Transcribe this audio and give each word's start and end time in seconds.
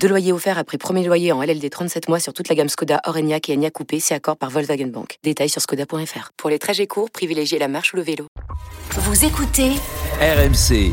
Deux 0.00 0.08
loyers 0.08 0.32
offerts 0.32 0.58
après 0.58 0.78
premier 0.78 1.04
loyer 1.04 1.32
en 1.32 1.42
LLD 1.42 1.68
37 1.70 2.08
mois 2.08 2.20
sur 2.20 2.32
toute 2.32 2.48
la 2.48 2.54
gamme 2.54 2.68
Skoda, 2.68 3.00
Orenia 3.06 3.38
et 3.48 3.52
Enya 3.54 3.70
Coupé, 3.70 3.98
c'est 4.00 4.14
accord 4.14 4.36
par 4.36 4.50
Volkswagen 4.50 4.86
Bank. 4.86 5.18
Détails 5.24 5.48
sur 5.48 5.60
skoda.fr. 5.60 6.30
Pour 6.36 6.50
les 6.50 6.58
trajets 6.58 6.86
courts, 6.86 7.10
privilégiez 7.10 7.58
la 7.58 7.68
marche 7.68 7.92
ou 7.92 7.96
le 7.96 8.02
vélo. 8.02 8.26
Vous 8.90 9.24
écoutez 9.24 9.72
RMC. 10.20 10.92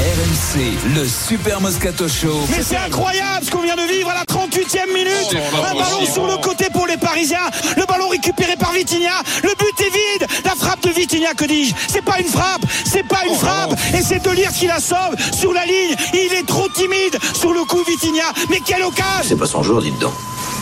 RMC, 0.00 0.96
le 0.96 1.06
Super 1.06 1.60
Moscato 1.60 2.08
Show. 2.08 2.38
Mais 2.50 2.62
c'est 2.62 2.76
incroyable 2.76 3.44
ce 3.44 3.50
qu'on 3.50 3.62
vient 3.62 3.76
de 3.76 3.92
vivre 3.92 4.08
à 4.08 4.14
la 4.14 4.24
38e 4.50 4.92
minute. 4.92 5.36
Un 5.54 5.74
ballon 5.74 6.04
sur 6.12 6.26
le 6.26 6.36
côté 6.38 6.66
pour 6.72 6.86
les 6.86 6.96
Parisiens. 6.96 7.38
Le 7.76 7.84
ballon 7.86 8.08
récupéré 8.08 8.56
par 8.56 8.72
Vitinha. 8.72 9.22
Le 9.42 9.50
but 9.50 9.80
est 9.80 9.90
vide. 9.90 10.26
La 10.44 10.54
frappe 10.56 10.80
de 10.80 10.90
Vitinha, 10.90 11.34
que 11.34 11.44
dis-je 11.44 11.74
C'est 11.88 12.02
pas 12.02 12.18
une 12.18 12.26
frappe. 12.26 12.62
C'est 12.84 13.06
pas 13.06 13.24
une 13.28 13.36
frappe. 13.36 13.78
Et 13.94 14.02
c'est 14.02 14.18
de 14.22 14.30
lire 14.30 14.50
qui 14.52 14.66
la 14.66 14.80
sauve 14.80 15.14
sur 15.32 15.52
la 15.52 15.64
ligne. 15.64 15.94
Il 16.12 16.32
est 16.34 16.46
trop 16.46 16.68
timide 16.68 17.16
sur 17.34 17.52
le 17.52 17.64
coup 17.64 17.82
Vitinha. 17.86 18.32
Mais 18.50 18.60
quelle 18.60 18.82
occasion 18.82 19.22
C'est 19.22 19.38
pas 19.38 19.46
son 19.46 19.62
jour, 19.62 19.80
dites 19.80 19.98
donc. 19.98 20.14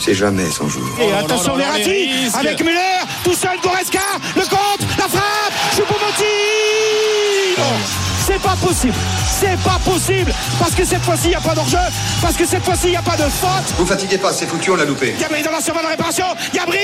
C'est 0.04 0.14
jamais 0.14 0.50
son 0.50 0.68
jour. 0.68 0.82
Et 1.00 1.10
attention 1.12 1.56
Verratti 1.56 2.08
avec 2.38 2.62
Muller, 2.62 3.00
tout 3.24 3.34
seul 3.34 3.58
Goreska, 3.62 3.98
le 4.36 4.42
compte, 4.42 4.86
la 4.96 5.08
frappe, 5.08 5.52
Choupo-Moting 5.74 6.78
C'est 8.30 8.42
pas 8.42 8.56
possible, 8.56 8.94
c'est 9.40 9.58
pas 9.62 9.78
possible, 9.90 10.34
parce 10.58 10.74
que 10.74 10.84
cette 10.84 11.02
fois-ci 11.02 11.28
il 11.28 11.30
n'y 11.30 11.34
a 11.36 11.40
pas 11.40 11.54
d'enjeu, 11.54 11.78
parce 12.20 12.36
que 12.36 12.44
cette 12.44 12.62
fois-ci 12.62 12.88
il 12.88 12.90
n'y 12.90 12.96
a 12.96 13.02
pas 13.02 13.16
de 13.16 13.22
faute. 13.22 13.74
Vous 13.78 13.86
fatiguez 13.86 14.18
pas, 14.18 14.34
c'est 14.34 14.46
foutu, 14.46 14.70
on 14.70 14.76
l'a 14.76 14.84
loupé. 14.84 15.14
Gabri 15.18 15.42
dans 15.42 15.50
la 15.50 15.62
survol 15.62 15.82
de 15.82 15.88
réparation, 15.88 16.26
Gabri 16.52 16.76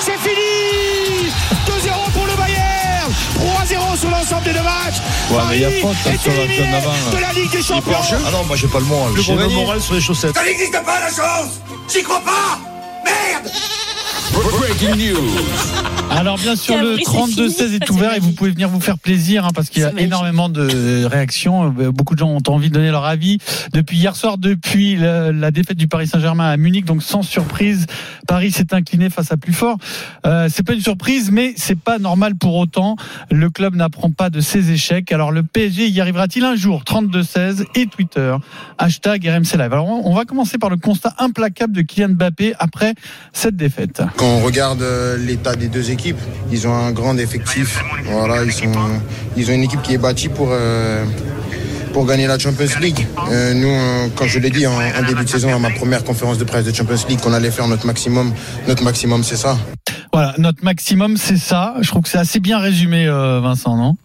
C'est 0.00 0.16
fini. 0.16 1.28
2-0 1.66 2.12
pour 2.14 2.26
le 2.26 2.32
Bayern. 2.32 3.12
3-0 3.38 3.98
sur 3.98 4.10
l'ensemble 4.10 4.44
des 4.44 4.54
deux 4.54 4.62
matchs. 4.62 5.02
Ouais, 5.30 5.38
mais 5.50 5.56
il 5.56 5.60
y 5.60 5.64
a 5.66 5.68
hein, 5.68 5.92
est 6.12 6.18
sur 6.18 6.32
la 6.32 7.18
de 7.18 7.20
la 7.20 7.32
Ligue 7.34 7.50
des 7.50 7.62
Champions. 7.62 7.98
Ah 8.26 8.30
non, 8.30 8.44
moi 8.44 8.56
j'ai 8.56 8.68
pas 8.68 8.78
le 8.78 8.86
moral. 8.86 9.12
J'ai 9.18 9.34
le 9.34 9.48
moral 9.48 9.82
sur 9.82 9.92
les 9.92 10.00
chaussettes. 10.00 10.34
Ça 10.34 10.44
n'existe 10.44 10.82
pas 10.82 10.98
la 10.98 11.08
chance. 11.08 11.60
J'y 11.92 12.02
crois 12.02 12.22
pas. 12.22 12.58
Merde. 13.04 13.52
Breaking 14.32 14.96
news. 14.96 15.28
Alors 16.10 16.36
bien 16.38 16.56
sûr 16.56 16.76
le 16.80 16.92
bruit, 16.94 17.04
c'est 17.06 17.12
32 17.12 17.48
16 17.48 17.56
fini. 17.58 17.76
est 17.76 17.90
ouvert 17.90 18.14
et 18.14 18.18
vous 18.18 18.32
pouvez 18.32 18.50
venir 18.50 18.68
vous 18.68 18.80
faire 18.80 18.98
plaisir 18.98 19.44
hein, 19.44 19.50
parce 19.54 19.68
qu'il 19.70 19.82
y 19.82 19.84
a 19.84 19.92
énormément 19.98 20.48
de 20.48 21.04
réactions. 21.04 21.74
Euh, 21.78 21.92
Beaucoup 21.92 22.14
de 22.14 22.18
gens 22.20 22.28
ont 22.30 22.42
envie 22.48 22.70
de 22.70 22.74
donner 22.74 22.90
leur 22.90 23.04
avis 23.04 23.38
depuis 23.72 23.98
hier 23.98 24.16
soir, 24.16 24.36
depuis 24.38 24.96
la, 24.96 25.30
la 25.32 25.50
défaite 25.50 25.76
du 25.76 25.86
Paris 25.86 26.08
Saint-Germain 26.08 26.48
à 26.50 26.56
Munich. 26.56 26.84
Donc 26.84 27.02
sans 27.02 27.22
surprise, 27.22 27.86
Paris 28.26 28.50
s'est 28.52 28.74
incliné 28.74 29.10
face 29.10 29.30
à 29.32 29.36
plus 29.36 29.52
fort. 29.52 29.76
Euh, 30.26 30.48
c'est 30.52 30.62
pas 30.64 30.72
une 30.72 30.80
surprise, 30.80 31.30
mais 31.30 31.54
c'est 31.56 31.78
pas 31.78 31.98
normal 31.98 32.34
pour 32.34 32.56
autant. 32.56 32.96
Le 33.30 33.48
club 33.50 33.76
n'apprend 33.76 34.10
pas 34.10 34.28
de 34.30 34.40
ses 34.40 34.70
échecs. 34.72 35.12
Alors 35.12 35.30
le 35.30 35.42
PSG 35.42 35.88
y 35.88 36.00
arrivera-t-il 36.00 36.44
un 36.44 36.56
jour? 36.56 36.84
32 36.84 37.22
16 37.22 37.64
et 37.74 37.86
Twitter 37.86 38.34
hashtag 38.78 39.24
RMC 39.26 39.56
Live. 39.58 39.72
Alors 39.72 39.86
on 39.88 40.14
va 40.14 40.24
commencer 40.24 40.58
par 40.58 40.70
le 40.70 40.78
constat 40.78 41.14
implacable 41.18 41.74
de 41.74 41.82
Kylian 41.82 42.10
Mbappé 42.10 42.54
après 42.58 42.94
cette 43.32 43.56
défaite. 43.56 44.02
Quand 44.16 44.26
on 44.26 44.40
regarde 44.40 44.82
euh, 44.82 45.16
l'état 45.16 45.54
des 45.54 45.68
deux 45.68 45.90
équipes, 45.90 45.97
ils 46.50 46.66
ont 46.66 46.74
un 46.74 46.92
grand 46.92 47.16
effectif. 47.18 47.82
Voilà, 48.04 48.44
ils, 48.44 48.52
sont, 48.52 48.72
ils 49.36 49.50
ont 49.50 49.54
une 49.54 49.64
équipe 49.64 49.82
qui 49.82 49.94
est 49.94 49.98
bâtie 49.98 50.28
pour, 50.28 50.48
euh, 50.50 51.04
pour 51.92 52.06
gagner 52.06 52.26
la 52.26 52.38
Champions 52.38 52.80
League. 52.80 53.06
Euh, 53.30 53.54
nous, 53.54 53.68
euh, 53.68 54.08
quand 54.16 54.26
je 54.26 54.38
l'ai 54.38 54.50
dit 54.50 54.66
en, 54.66 54.72
en 54.72 55.06
début 55.06 55.24
de 55.24 55.28
saison 55.28 55.54
à 55.54 55.58
ma 55.58 55.70
première 55.70 56.04
conférence 56.04 56.38
de 56.38 56.44
presse 56.44 56.64
de 56.64 56.74
Champions 56.74 56.96
League, 57.08 57.20
qu'on 57.20 57.32
allait 57.32 57.50
faire 57.50 57.68
notre 57.68 57.86
maximum, 57.86 58.32
notre 58.66 58.82
maximum 58.82 59.24
c'est 59.24 59.36
ça. 59.36 59.56
Voilà, 60.12 60.34
notre 60.38 60.64
maximum, 60.64 61.16
c'est 61.16 61.36
ça. 61.36 61.74
Je 61.80 61.88
trouve 61.88 62.02
que 62.02 62.08
c'est 62.08 62.18
assez 62.18 62.40
bien 62.40 62.58
résumé, 62.58 63.06
euh, 63.06 63.40
Vincent, 63.40 63.76
non? 63.76 63.96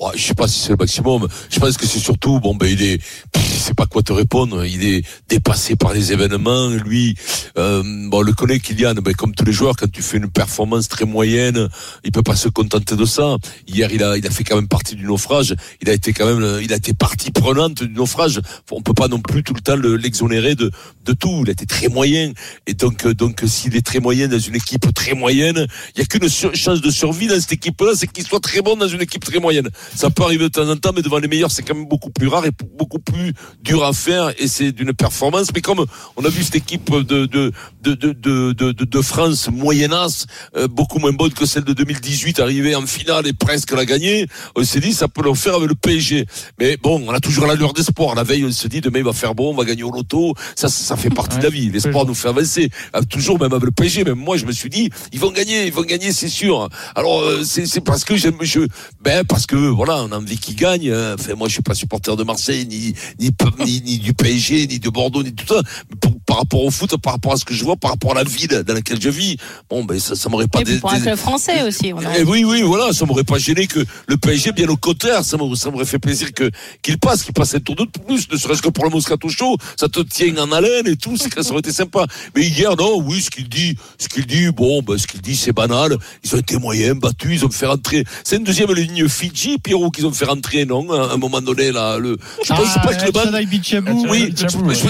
Ouais, 0.00 0.10
je 0.16 0.22
sais 0.24 0.34
pas 0.34 0.48
si 0.48 0.58
c'est 0.58 0.70
le 0.70 0.76
maximum. 0.76 1.28
Je 1.50 1.60
pense 1.60 1.76
que 1.76 1.86
c'est 1.86 2.00
surtout, 2.00 2.40
bon, 2.40 2.56
ben, 2.56 2.66
il 2.66 2.82
est, 2.82 3.00
il 3.36 3.40
sait 3.60 3.74
pas 3.74 3.86
quoi 3.86 4.02
te 4.02 4.12
répondre. 4.12 4.64
Il 4.64 4.84
est 4.84 5.04
dépassé 5.28 5.76
par 5.76 5.92
les 5.92 6.12
événements. 6.12 6.68
Lui, 6.70 7.14
euh, 7.56 7.80
bon, 8.08 8.18
on 8.18 8.22
le 8.22 8.32
connaît, 8.32 8.58
Kylian, 8.58 8.94
ben, 8.94 9.14
comme 9.14 9.36
tous 9.36 9.44
les 9.44 9.52
joueurs, 9.52 9.76
quand 9.76 9.88
tu 9.90 10.02
fais 10.02 10.16
une 10.16 10.28
performance 10.28 10.88
très 10.88 11.04
moyenne, 11.04 11.68
il 12.02 12.10
peut 12.10 12.24
pas 12.24 12.34
se 12.34 12.48
contenter 12.48 12.96
de 12.96 13.04
ça. 13.04 13.36
Hier, 13.68 13.88
il 13.92 14.02
a, 14.02 14.16
il 14.16 14.26
a 14.26 14.30
fait 14.30 14.42
quand 14.42 14.56
même 14.56 14.66
partie 14.66 14.96
du 14.96 15.04
naufrage. 15.04 15.54
Il 15.80 15.88
a 15.88 15.92
été 15.92 16.12
quand 16.12 16.26
même, 16.26 16.60
il 16.60 16.72
a 16.72 16.76
été 16.76 16.92
partie 16.92 17.30
prenante 17.30 17.84
du 17.84 17.94
naufrage. 17.94 18.40
On 18.72 18.82
peut 18.82 18.94
pas 18.94 19.06
non 19.06 19.20
plus 19.20 19.44
tout 19.44 19.54
le 19.54 19.60
temps 19.60 19.76
le- 19.76 19.94
l'exonérer 19.96 20.56
de, 20.56 20.72
de 21.04 21.12
tout. 21.12 21.42
Il 21.44 21.48
a 21.50 21.52
été 21.52 21.66
très 21.66 21.86
moyen. 21.86 22.32
Et 22.66 22.74
donc, 22.74 23.06
euh, 23.06 23.14
donc, 23.14 23.42
s'il 23.46 23.76
est 23.76 23.86
très 23.86 24.00
moyen 24.00 24.26
dans 24.26 24.40
une 24.40 24.56
équipe 24.56 24.92
très 24.92 25.14
moyenne, 25.14 25.68
il 25.94 26.00
y 26.00 26.02
a 26.02 26.04
qu'une 26.06 26.28
chance 26.28 26.80
de 26.80 26.90
survie 26.90 27.28
dans 27.28 27.40
cette 27.40 27.52
équipe-là, 27.52 27.92
c'est 27.94 28.08
qu'il 28.08 28.26
soit 28.26 28.40
très 28.40 28.60
bon 28.60 28.74
dans 28.76 28.88
une 28.88 29.00
équipe 29.02 29.24
très 29.24 29.38
moyenne. 29.38 29.68
Ça 29.94 30.10
peut 30.10 30.22
arriver 30.22 30.44
de 30.44 30.48
temps 30.48 30.68
en 30.68 30.76
temps, 30.76 30.92
mais 30.94 31.02
devant 31.02 31.18
les 31.18 31.28
meilleurs, 31.28 31.50
c'est 31.50 31.62
quand 31.62 31.74
même 31.74 31.86
beaucoup 31.88 32.10
plus 32.10 32.28
rare 32.28 32.46
et 32.46 32.50
beaucoup 32.78 32.98
plus 32.98 33.32
dur 33.62 33.84
à 33.84 33.92
faire. 33.92 34.32
Et 34.38 34.48
c'est 34.48 34.72
d'une 34.72 34.92
performance. 34.92 35.48
Mais 35.54 35.60
comme 35.60 35.84
on 36.16 36.24
a 36.24 36.28
vu 36.28 36.42
cette 36.42 36.56
équipe 36.56 36.90
de 36.90 37.26
de 37.26 37.52
de 37.82 37.94
de 37.94 38.52
de, 38.52 38.72
de, 38.72 39.02
France 39.02 39.48
moyennasse, 39.50 40.26
euh, 40.56 40.68
beaucoup 40.68 40.98
moins 40.98 41.12
bonne 41.12 41.32
que 41.32 41.46
celle 41.46 41.64
de 41.64 41.72
2018, 41.72 42.40
arriver 42.40 42.74
en 42.74 42.86
finale 42.86 43.26
et 43.26 43.32
presque 43.32 43.72
la 43.72 43.84
gagner, 43.84 44.26
on 44.56 44.64
s'est 44.64 44.80
dit 44.80 44.92
ça 44.92 45.08
peut 45.08 45.22
le 45.22 45.34
faire 45.34 45.54
avec 45.54 45.68
le 45.68 45.74
PSG. 45.74 46.26
Mais 46.58 46.76
bon, 46.76 47.02
on 47.06 47.12
a 47.12 47.20
toujours 47.20 47.46
la 47.46 47.54
lueur 47.54 47.72
d'espoir. 47.72 48.14
La 48.14 48.22
veille, 48.22 48.44
on 48.44 48.52
se 48.52 48.68
dit 48.68 48.80
demain 48.80 48.98
il 48.98 49.04
va 49.04 49.12
faire 49.12 49.34
bon, 49.34 49.50
on 49.50 49.56
va 49.56 49.64
gagner 49.64 49.82
au 49.82 49.90
loto. 49.90 50.34
Ça, 50.56 50.68
ça, 50.68 50.84
ça 50.84 50.96
fait 50.96 51.10
partie 51.10 51.38
de 51.38 51.42
la 51.42 51.50
vie. 51.50 51.70
L'espoir 51.70 52.06
nous 52.06 52.14
fait 52.14 52.28
avancer. 52.28 52.70
Euh, 52.96 53.02
Toujours 53.02 53.38
même 53.40 53.52
avec 53.52 53.64
le 53.64 53.70
PSG. 53.70 54.04
Même 54.04 54.18
moi, 54.18 54.36
je 54.36 54.46
me 54.46 54.52
suis 54.52 54.70
dit 54.70 54.90
ils 55.12 55.20
vont 55.20 55.30
gagner, 55.30 55.66
ils 55.66 55.72
vont 55.72 55.82
gagner, 55.82 56.12
c'est 56.12 56.28
sûr. 56.28 56.68
Alors 56.94 57.20
euh, 57.20 57.42
c'est 57.44 57.66
c'est 57.66 57.80
parce 57.80 58.04
que 58.04 58.16
j'aime 58.16 58.38
je 58.40 58.60
ben 59.00 59.24
parce 59.24 59.46
que 59.46 59.56
voilà, 59.74 60.02
on 60.02 60.12
a 60.12 60.16
envie 60.18 60.38
qu'ils 60.38 60.56
gagnent. 60.56 60.90
Euh, 60.90 61.16
Enfin, 61.18 61.34
moi, 61.34 61.48
je 61.48 61.54
suis 61.54 61.62
pas 61.62 61.74
supporter 61.74 62.16
de 62.16 62.24
Marseille, 62.24 62.66
ni 62.66 62.94
ni 63.20 63.30
ni, 63.64 63.82
ni 63.82 63.98
du 63.98 64.14
PSG, 64.14 64.66
ni 64.66 64.78
de 64.78 64.88
Bordeaux, 64.90 65.22
ni 65.22 65.34
tout 65.34 65.46
ça. 65.46 65.60
Par 66.34 66.40
rapport 66.40 66.64
au 66.64 66.70
foot, 66.72 66.96
par 66.96 67.12
rapport 67.12 67.32
à 67.34 67.36
ce 67.36 67.44
que 67.44 67.54
je 67.54 67.62
vois, 67.64 67.76
par 67.76 67.92
rapport 67.92 68.10
à 68.10 68.14
la 68.16 68.24
ville 68.24 68.48
dans 68.66 68.74
laquelle 68.74 69.00
je 69.00 69.08
vis, 69.08 69.36
bon 69.70 69.84
ben 69.84 70.00
ça, 70.00 70.16
ça 70.16 70.28
m'aurait 70.28 70.48
pas. 70.48 70.62
Et 70.62 70.64
puis 70.64 70.74
dé- 70.74 70.80
pour 70.80 70.90
club 70.92 71.14
français 71.16 71.62
aussi. 71.62 71.92
On 71.92 71.98
a... 72.04 72.18
eh 72.18 72.24
oui, 72.24 72.42
oui, 72.44 72.62
voilà, 72.62 72.92
ça 72.92 73.06
m'aurait 73.06 73.22
pas 73.22 73.38
gêné 73.38 73.68
que 73.68 73.78
le 74.08 74.16
PSG, 74.16 74.50
bien 74.50 74.66
au 74.68 74.76
contraire, 74.76 75.24
ça 75.24 75.36
m'aurait, 75.36 75.84
fait 75.84 76.00
plaisir 76.00 76.32
que 76.32 76.50
qu'il 76.82 76.98
passe, 76.98 77.22
qu'il 77.22 77.34
passe 77.34 77.54
un 77.54 77.60
tour 77.60 77.76
de 77.76 77.84
plus, 77.84 78.28
ne 78.32 78.36
serait-ce 78.36 78.62
que 78.62 78.68
pour 78.68 78.82
le 78.82 78.90
Moscato 78.90 79.28
Show, 79.28 79.56
ça 79.76 79.88
te 79.88 80.00
tient 80.00 80.36
en 80.38 80.50
haleine 80.50 80.88
et 80.88 80.96
tout, 80.96 81.16
c'est 81.16 81.30
que 81.32 81.40
ça 81.40 81.50
aurait 81.52 81.60
été 81.60 81.70
sympa. 81.72 82.04
Mais 82.34 82.42
hier, 82.42 82.74
non, 82.76 83.00
oui, 83.00 83.20
ce 83.20 83.30
qu'il 83.30 83.48
dit, 83.48 83.76
ce 83.98 84.08
qu'il 84.08 84.26
dit, 84.26 84.48
bon, 84.50 84.82
ben, 84.82 84.98
ce 84.98 85.06
qu'il 85.06 85.20
dit, 85.20 85.36
c'est 85.36 85.52
banal. 85.52 85.96
Ils 86.24 86.34
ont 86.34 86.38
été 86.38 86.56
moyens, 86.58 86.98
battus, 86.98 87.30
ils 87.42 87.44
ont 87.46 87.50
fait 87.50 87.66
rentrer. 87.66 88.04
C'est 88.24 88.38
une 88.38 88.44
deuxième 88.44 88.72
ligne 88.74 89.08
Fidji, 89.08 89.58
Pierrot, 89.58 89.92
qu'ils 89.92 90.06
ont 90.06 90.12
fait 90.12 90.24
rentrer, 90.24 90.64
non, 90.64 90.90
à 90.90 91.12
un 91.14 91.16
moment 91.16 91.40
donné, 91.40 91.70
là, 91.70 91.96
le, 91.98 92.18
je 92.44 92.52
Ah, 92.52 92.56
pense 92.56 92.74
pas 92.74 92.92
que 92.94 93.04
le 93.06 93.12
ban, 93.12 93.20
oui, 94.08 94.34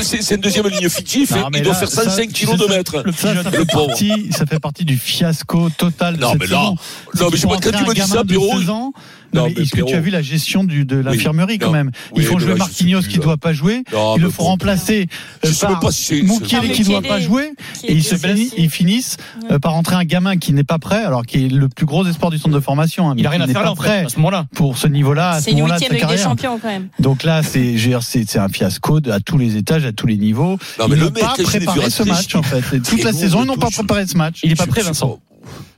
c'est 0.03 0.34
une 0.37 0.41
deuxième 0.41 0.66
ligne 0.69 0.88
Fidji, 0.88 1.26
il 1.37 1.59
Non, 1.59 1.62
doit 1.62 1.75
faire 1.75 1.89
ça, 1.89 2.03
105 2.05 2.28
kilos 2.33 2.56
de 2.59 2.67
ça, 2.67 2.69
mètre. 2.77 3.03
le- 3.05 3.12
ça, 3.12 3.43
ça, 3.43 3.50
fait 3.50 3.59
Le 3.59 3.65
pauvre. 3.65 3.87
partie, 3.89 4.28
ça 4.33 4.47
fait 4.47 4.59
partie 4.61 4.84
du 4.84 4.97
fiasco 4.97 5.69
total 5.77 6.17
de 6.17 6.21
Non, 6.21 6.33
cette 6.33 6.41
mais 6.41 6.47
non, 6.49 6.77
C'est 7.15 7.31
mais 7.31 7.37
je 7.37 7.47
vois, 7.47 7.56
quand 7.59 7.71
tu 7.71 7.84
me 7.84 7.95
dis 7.95 8.00
ça, 8.00 8.22
de 8.22 8.28
Pierrot, 8.28 8.59
16 8.61 8.71
ans. 8.71 8.93
Non, 9.34 9.47
mais 9.47 9.55
mais 9.56 9.62
est-ce 9.62 9.72
que 9.72 9.83
tu 9.83 9.95
as 9.95 10.00
vu 10.00 10.11
la 10.11 10.22
gestion 10.22 10.65
du, 10.65 10.84
de 10.84 10.97
l'infirmerie 10.97 11.59
quand 11.59 11.67
non. 11.67 11.72
même 11.72 11.91
Oui, 12.12 12.22
Ils 12.22 12.27
font 12.27 12.34
mais 12.37 12.41
jouer 12.41 12.50
là, 12.53 12.56
Marquinhos 12.59 13.00
qui 13.03 13.19
là. 13.19 13.25
doit 13.25 13.37
pas 13.37 13.53
jouer. 13.53 13.83
Non, 13.93 14.17
Ils 14.17 14.22
le 14.22 14.31
font 14.31 14.45
remplacer 14.45 15.06
Je 15.43 15.49
euh, 15.50 15.53
par 15.61 15.81
Moukielé 15.83 16.71
qui 16.71 16.83
doit 16.84 16.95
Moukielé, 16.97 17.09
pas 17.09 17.21
jouer. 17.21 17.50
Et 17.84 17.93
ils 17.93 18.05
se 18.05 18.15
ils 18.56 18.71
finissent 18.71 19.17
euh, 19.50 19.59
par 19.59 19.73
rentrer 19.73 19.97
un 19.97 20.05
gamin 20.05 20.37
qui 20.37 20.53
n'est 20.53 20.65
pas 20.65 20.78
prêt, 20.78 21.03
alors 21.05 21.25
qui 21.27 21.44
est 21.47 21.49
le 21.49 21.69
plus 21.69 21.87
gros 21.87 22.06
espoir 22.06 22.31
du 22.31 22.39
centre 22.39 22.55
de 22.55 22.61
formation. 22.61 23.11
hein, 23.11 23.14
Il 23.17 23.26
a 23.26 23.31
mais 23.31 23.37
rien 23.37 23.44
à 23.44 23.47
n'est 23.47 23.53
faire 23.53 23.62
là 23.64 23.73
en 23.73 23.76
fait, 23.76 24.05
à 24.05 24.09
ce 24.09 24.17
moment-là. 24.17 24.47
pour 24.55 24.79
ce 24.79 24.87
niveau-là, 24.88 25.31
à 25.32 25.38
ce 25.38 25.44
C'est 25.44 25.53
moment-là 25.53 25.79
de 25.79 25.88
des. 25.88 26.17
Champions 26.19 26.59
quand 26.61 26.69
même. 26.69 26.88
Donc 27.00 27.23
là, 27.25 27.43
c'est 27.43 28.38
un 28.38 28.49
fiasco 28.49 29.00
à 29.11 29.20
tous 29.20 29.38
les 29.38 29.56
étages, 29.56 29.85
à 29.85 29.93
tous 29.93 30.06
les 30.06 30.17
niveaux. 30.17 30.59
Ils 30.88 30.94
n'ont 30.94 31.11
pas 31.11 31.35
préparé 31.43 31.91
ce 31.91 32.03
match 32.03 32.35
en 32.35 32.43
fait. 32.43 32.81
Toute 32.81 33.03
la 33.05 33.12
saison, 33.12 33.43
ils 33.43 33.47
n'ont 33.47 33.56
pas 33.56 33.70
préparé 33.70 34.06
ce 34.06 34.17
match. 34.17 34.41
Il 34.43 34.53
est 34.53 34.56
pas 34.56 34.67
prêt, 34.67 34.82
Vincent. 34.82 35.19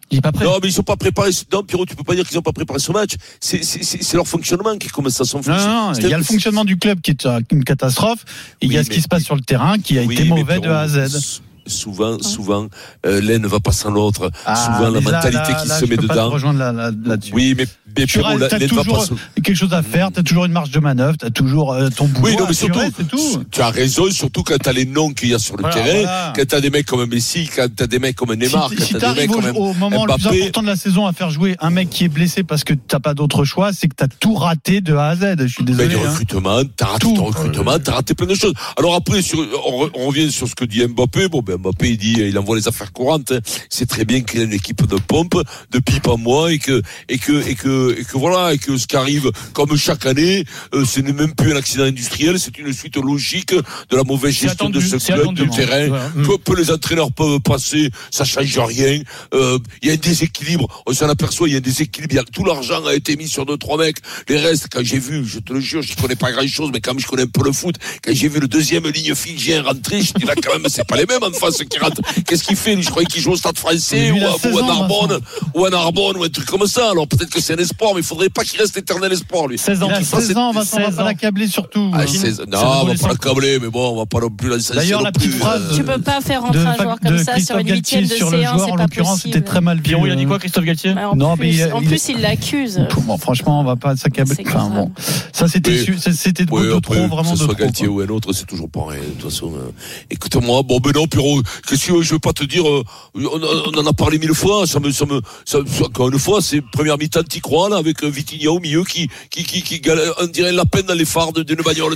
Pas. 0.09 0.15
Il 0.15 0.19
est 0.19 0.21
pas 0.21 0.33
prêt. 0.33 0.45
Non, 0.45 0.59
mais 0.63 0.69
ils 0.69 0.73
sont 0.73 0.83
pas 0.83 0.97
préparés. 0.97 1.31
Non, 1.53 1.63
Pierrot, 1.63 1.87
tu 1.87 1.97
peux 1.97 2.05
pas 2.05 2.15
dire 2.15 2.27
qu'ils 2.27 2.39
ont 2.39 2.43
pas 2.43 2.53
préparé 2.53 2.79
ce 2.79 2.93
match. 2.93 3.13
C'est, 3.41 3.63
c'est, 3.65 3.83
c'est, 3.83 4.03
c'est 4.03 4.17
leur 4.17 4.27
fonctionnement 4.27 4.77
qui 4.79 4.89
commence 4.89 5.21
à 5.21 5.25
s'en 5.25 5.41
Non, 5.41 5.57
non, 5.57 5.91
non, 5.91 5.93
il 5.95 6.09
y 6.09 6.15
a 6.15 6.19
le 6.19 6.25
fonctionnement 6.25 6.65
du 6.65 6.77
club 6.79 7.01
qui 7.01 7.11
est 7.13 7.27
une 7.53 7.65
catastrophe. 7.65 8.25
Et 8.61 8.67
il 8.67 8.73
y 8.73 8.79
a 8.79 8.85
ce 8.85 8.89
mais- 8.89 8.95
qui 8.97 9.03
se 9.03 9.09
passe 9.09 9.25
sur 9.25 9.35
le 9.35 9.43
terrain 9.43 9.79
qui 9.79 9.99
a 9.99 10.03
Oui, 10.03 10.15
été 10.15 10.25
mauvais 10.25 10.61
de 10.61 10.69
A 10.69 10.81
à 10.81 10.89
Z. 10.89 10.97
s- 11.15 11.43
Souvent, 11.69 12.21
souvent, 12.23 12.69
euh, 13.07 13.21
l'un 13.21 13.41
ne 13.41 13.49
va 13.49 13.59
pas 13.59 13.73
sans 13.73 13.91
l'autre. 13.91 14.31
Ah, 14.45 14.55
souvent, 14.55 14.89
la 14.89 15.01
mentalité 15.01 15.33
là, 15.33 15.61
qui 15.63 15.69
là, 15.69 15.75
se 15.81 15.85
je 15.85 15.91
met 15.91 15.97
peux 15.97 16.07
pas 16.07 16.15
te 16.15 16.19
dedans. 16.21 16.31
rejoindre 16.31 16.61
là- 16.61 16.71
là- 16.71 16.93
là-dessus. 17.05 17.33
Oui, 17.35 17.55
mais 17.57 17.67
mais 17.97 18.07
tu 18.07 18.21
as 18.23 18.69
toujours 18.69 19.05
se- 19.05 19.15
quelque 19.43 19.55
chose 19.55 19.73
à 19.73 19.83
faire, 19.83 20.11
tu 20.13 20.21
as 20.21 20.23
toujours 20.23 20.45
une 20.45 20.53
marge 20.53 20.71
de 20.71 20.79
manœuvre, 20.81 21.17
tu 21.19 21.27
as 21.27 21.31
toujours 21.31 21.73
euh, 21.73 21.89
ton 21.89 22.07
boulot. 22.07 22.27
Oui, 22.29 22.37
non, 22.37 22.47
mais 22.49 22.55
surtout, 22.55 22.81
tout. 23.09 23.45
tu 23.51 23.61
as 23.61 23.71
raison, 23.71 24.11
surtout 24.11 24.43
quand 24.43 24.59
t'as 24.59 24.73
les 24.73 24.85
noms 24.85 25.13
qu'il 25.13 25.29
y 25.31 25.35
a 25.35 25.39
sur 25.39 25.57
le 25.57 25.63
Voilà, 25.63 25.77
terrain, 25.77 25.99
voilà. 26.01 26.33
quand 26.37 26.47
t'as 26.49 26.61
des 26.61 26.71
mecs 26.71 26.87
comme 26.87 27.07
Messi, 27.09 27.49
quand 27.55 27.69
t'as 27.75 27.87
des 27.87 27.99
mecs 27.99 28.17
comme 28.17 28.35
Neymar, 28.35 28.69
si 28.71 28.77
quand 28.77 28.85
si 28.85 28.93
t'as 28.95 29.15
des 29.15 29.21
mecs 29.23 29.31
t'arrives 29.31 29.53
comme 29.53 29.57
au, 29.57 29.71
au 29.71 29.75
moment 29.75 30.07
le 30.07 30.15
plus 30.15 30.27
important 30.27 30.63
de 30.63 30.67
la 30.67 30.77
saison 30.77 31.07
à 31.07 31.13
faire 31.13 31.31
jouer 31.31 31.57
un 31.61 31.71
mec 31.71 31.91
qui 31.91 32.05
est 32.05 32.09
blessé 32.09 32.43
parce 32.43 32.65
que 32.65 32.75
t'as 32.75 33.01
pas 33.01 33.15
d'autre 33.15 33.45
choix, 33.45 33.73
c'est 33.73 33.89
que 33.89 33.95
t'as 33.95 34.09
tout 34.09 34.35
raté 34.35 34.81
de 34.81 34.95
A 34.95 35.09
à 35.09 35.17
Z. 35.17 35.37
Je 35.39 35.47
suis 35.47 35.65
désolé. 35.65 35.89
du 35.89 35.97
hein. 35.97 36.11
recrutement, 36.11 36.61
t'as 36.77 36.87
raté 36.87 37.07
Tout. 37.07 37.15
ton 37.15 37.25
recrutement, 37.25 37.79
t'as 37.79 37.93
raté 37.93 38.15
plein 38.15 38.27
de 38.27 38.35
choses. 38.35 38.55
Alors 38.79 38.95
après, 38.95 39.23
sur, 39.23 39.39
on, 39.67 39.91
on 39.95 40.07
revient 40.09 40.31
sur 40.31 40.49
ce 40.49 40.55
que 40.55 40.65
dit 40.65 40.85
Mbappé. 40.87 41.29
Bon, 41.29 41.41
ben 41.43 41.57
Mbappé, 41.57 41.91
il 41.91 41.97
dit, 41.99 42.17
il 42.19 42.39
envoie 42.39 42.57
les 42.57 42.69
affaires 42.69 42.93
courantes. 42.93 43.33
hein. 43.33 43.39
C'est 43.71 43.87
très 43.87 44.05
bien 44.05 44.21
qu'il 44.21 44.41
ait 44.41 44.45
une 44.45 44.53
équipe 44.53 44.87
de 44.87 44.97
pompe, 44.97 45.37
de 45.71 45.79
pipe 45.79 46.09
à 46.09 46.17
moi, 46.17 46.53
et 46.53 46.59
que, 46.59 46.83
et 47.09 47.19
que, 47.19 47.47
et 47.49 47.55
que, 47.55 47.86
et 47.93 48.05
que 48.05 48.17
voilà, 48.17 48.55
et 48.55 48.59
que 48.59 48.77
ce 48.77 48.87
qui 48.87 48.97
arrive, 48.97 49.31
comme 49.53 49.77
chaque 49.77 50.07
année, 50.07 50.45
euh, 50.75 50.85
ce 50.85 51.01
n'est 51.01 51.13
même 51.13 51.35
plus 51.35 51.53
un 51.53 51.57
accident 51.57 51.85
industriel, 51.85 52.39
c'est 52.39 52.57
une 52.59 52.73
suite 52.73 52.97
logique 52.97 53.55
de 53.55 53.97
la 53.97 54.03
mauvaise 54.05 54.33
gestion 54.35 54.67
attendu, 54.67 54.79
de 54.79 54.81
ce 54.85 54.97
club, 54.97 55.35
du 55.35 55.49
terrain. 55.51 55.89
Voilà. 55.89 56.09
Mm. 56.15 56.23
Peu, 56.27 56.39
peu 56.39 56.57
les 56.57 56.71
entraîneurs 56.71 57.13
peuvent 57.13 57.41
passer, 57.41 57.91
ça 58.11 58.25
change 58.25 58.59
rien. 58.59 59.01
Euh, 59.35 59.59
Il 59.83 59.89
y 59.89 59.91
a 59.91 59.95
un 59.95 59.97
déséquilibre, 59.97 60.83
on 60.87 60.93
s'en 60.93 61.09
aperçoit, 61.09 61.49
il 61.49 61.53
y 61.53 61.55
a 61.55 61.59
un 61.59 61.61
déséquilibre. 61.61 62.15
Y 62.15 62.19
a- 62.19 62.25
Tout 62.25 62.45
l'argent 62.45 62.85
a 62.87 62.95
été 62.95 63.17
mis 63.17 63.29
sur 63.29 63.47
deux, 63.47 63.57
trois 63.57 63.79
mecs. 63.79 63.99
Les 64.29 64.39
restes, 64.39 64.67
quand 64.73 64.83
j'ai 64.85 64.99
vu, 64.99 65.25
je 65.27 65.39
te 65.39 65.53
le 65.53 65.61
jure, 65.61 65.83
je 65.83 65.95
connais 65.97 66.17
pas 66.17 66.33
grand 66.33 66.47
chose, 66.47 66.71
mais 66.73 66.81
quand 66.81 66.93
même 66.93 67.01
je 67.01 67.07
connais 67.07 67.23
un 67.23 67.27
peu 67.27 67.45
le 67.45 67.53
foot, 67.53 67.77
quand 68.05 68.13
j'ai 68.15 68.29
vu 68.29 68.41
le 68.41 68.49
deuxième 68.49 68.87
ligne 68.89 69.15
fidjien 69.15 69.63
rentrer, 69.63 70.03
je 70.03 70.13
dis 70.15 70.25
là 70.25 70.35
quand 70.35 70.53
même, 70.53 70.67
c'est 70.69 70.87
pas 70.87 70.97
les 70.97 71.07
mêmes 71.07 71.23
en 71.23 71.33
face 71.33 71.59
qui 71.69 71.79
rentrent. 71.79 72.01
Qu'est-ce 72.27 72.45
qu'il 72.45 72.57
fait 72.57 72.81
Je 72.81 72.89
croyais 72.91 73.07
qu'il 73.07 73.23
joue 73.23 73.33
au 73.33 73.37
stade 73.37 73.59
français 73.59 74.11
ou 74.11 74.17
à, 74.27 74.39
16 74.39 74.53
ou 74.55 74.59
à 74.59 74.63
Narbonne, 74.63 75.21
ou 75.55 75.65
à 75.65 75.71
Narbonne, 75.71 76.17
ou 76.17 76.25
un 76.25 76.29
truc 76.29 76.47
comme 76.47 76.67
ça. 76.67 76.91
Alors 76.91 77.07
peut-être 77.09 77.31
que 77.31 77.41
c'est 77.41 77.55
un 77.55 77.59
espoir, 77.77 77.93
mais 77.95 78.01
il 78.01 78.05
faudrait 78.07 78.29
pas 78.31 78.43
qu'il 78.43 78.59
reste 78.61 78.77
éternel 78.77 79.13
espoir, 79.13 79.47
lui. 79.49 79.59
16 79.59 79.83
ans. 79.83 79.89
Il 79.91 79.93
a 79.95 79.99
tu 79.99 80.05
vois. 80.05 80.21
16 80.21 80.37
ans, 80.37 80.53
Vincent, 80.53 80.77
on 80.77 80.81
va 80.81 80.87
16 80.87 80.97
pas 80.97 81.03
ans. 81.03 81.05
l'accabler 81.05 81.47
surtout. 81.47 81.91
Ah, 81.93 82.01
hein. 82.01 82.05
c'est- 82.07 82.33
c'est 82.33 82.49
non, 82.49 82.59
on 82.59 82.85
va 82.87 82.95
pas 82.95 83.09
l'accabler, 83.09 83.59
mais 83.61 83.69
bon, 83.69 83.91
on 83.93 83.97
va 83.99 84.07
pas 84.07 84.21
non 84.21 84.31
plus 84.31 84.49
lancer 84.49 84.75
D'ailleurs, 84.75 85.03
la 85.03 85.13
petite 85.13 85.35
phrase 85.35 85.73
Tu 85.75 85.85
peux 85.85 86.01
pas 86.01 86.21
faire 86.21 86.41
de, 86.41 86.47
rentrer 86.59 86.67
un 86.67 86.77
joueur 86.83 87.01
comme 87.01 87.19
ça 87.19 87.39
sur 87.39 87.59
une 87.59 87.69
huitième 87.71 88.05
de 88.07 88.15
sur 88.15 88.31
le 88.31 88.39
C1, 88.39 88.43
joueur, 88.55 88.65
c'est 88.67 88.73
en 88.73 88.77
pas 88.77 88.83
l'occurrence, 88.85 89.17
possible. 89.17 89.35
c'était 89.35 89.45
très 89.45 89.61
mal 89.61 89.77
vu. 89.77 89.83
Pierrot, 89.83 90.07
il 90.07 90.13
a 90.13 90.17
dit 90.17 90.23
hein. 90.25 90.27
quoi, 90.27 90.39
Christophe 90.39 90.65
Galtier 90.65 90.95
Non, 91.15 91.37
mais 91.37 91.37
plus, 91.37 91.49
il 91.57 91.63
a- 91.63 91.77
en 91.77 91.83
plus, 91.83 92.09
il 92.09 92.21
l'accuse. 92.21 92.81
Bon, 93.07 93.19
franchement, 93.19 93.61
on 93.61 93.65
va 93.65 93.77
pas 93.77 93.95
s'accabler. 93.97 94.37
Enfin, 94.47 94.71
bon, 94.71 94.91
ça 95.33 95.47
c'était 95.49 95.85
c'était 96.13 96.45
de, 96.45 96.81
trop, 96.81 96.95
vraiment 96.95 97.23
que 97.23 97.27
ce 97.29 97.33
de 97.33 97.37
soit 97.39 97.47
trop. 97.49 97.57
Galtier 97.65 97.89
ou 97.89 98.01
un 98.01 98.09
autre, 98.09 98.33
c'est 98.33 98.47
toujours 98.47 98.69
pareil. 98.71 99.01
De 99.01 99.21
toute 99.23 99.31
façon, 99.31 99.53
euh, 99.55 99.71
écoute-moi, 100.11 100.63
bon, 100.63 100.79
ben 100.81 100.93
non, 100.95 101.07
Pierrot, 101.07 101.43
qu'est-ce 101.69 101.87
que 101.93 102.03
je 102.03 102.13
veux 102.15 102.19
pas 102.19 102.33
te 102.33 102.45
dire, 102.45 102.67
euh, 102.69 102.83
on, 103.15 103.79
en 103.79 103.87
a 103.87 103.93
parlé 103.93 104.19
mille 104.19 104.35
fois, 104.35 104.67
ça 104.67 104.81
me, 104.81 104.91
ça 104.91 105.05
me, 105.07 105.21
ça- 105.45 105.59
encore 105.85 106.09
une 106.09 106.19
fois, 106.19 106.41
c'est 106.41 106.61
première 106.61 106.99
mi-temps, 106.99 107.23
t'y 107.23 107.41
crois, 107.41 107.66
là, 107.69 107.77
avec 107.77 108.03
Vitinha 108.05 108.51
au 108.51 108.61
milieu 108.61 108.85
qui, 108.85 109.09
qui, 109.31 109.45
qui, 109.45 109.63
qui, 109.63 109.81
on 110.21 110.27
dirait 110.27 110.53
la 110.53 110.65
peine 110.65 110.83
dans 110.87 110.95
les 110.95 111.05
phares 111.05 111.33
de- 111.33 111.43
d'une 111.43 111.63
bagnole, 111.63 111.95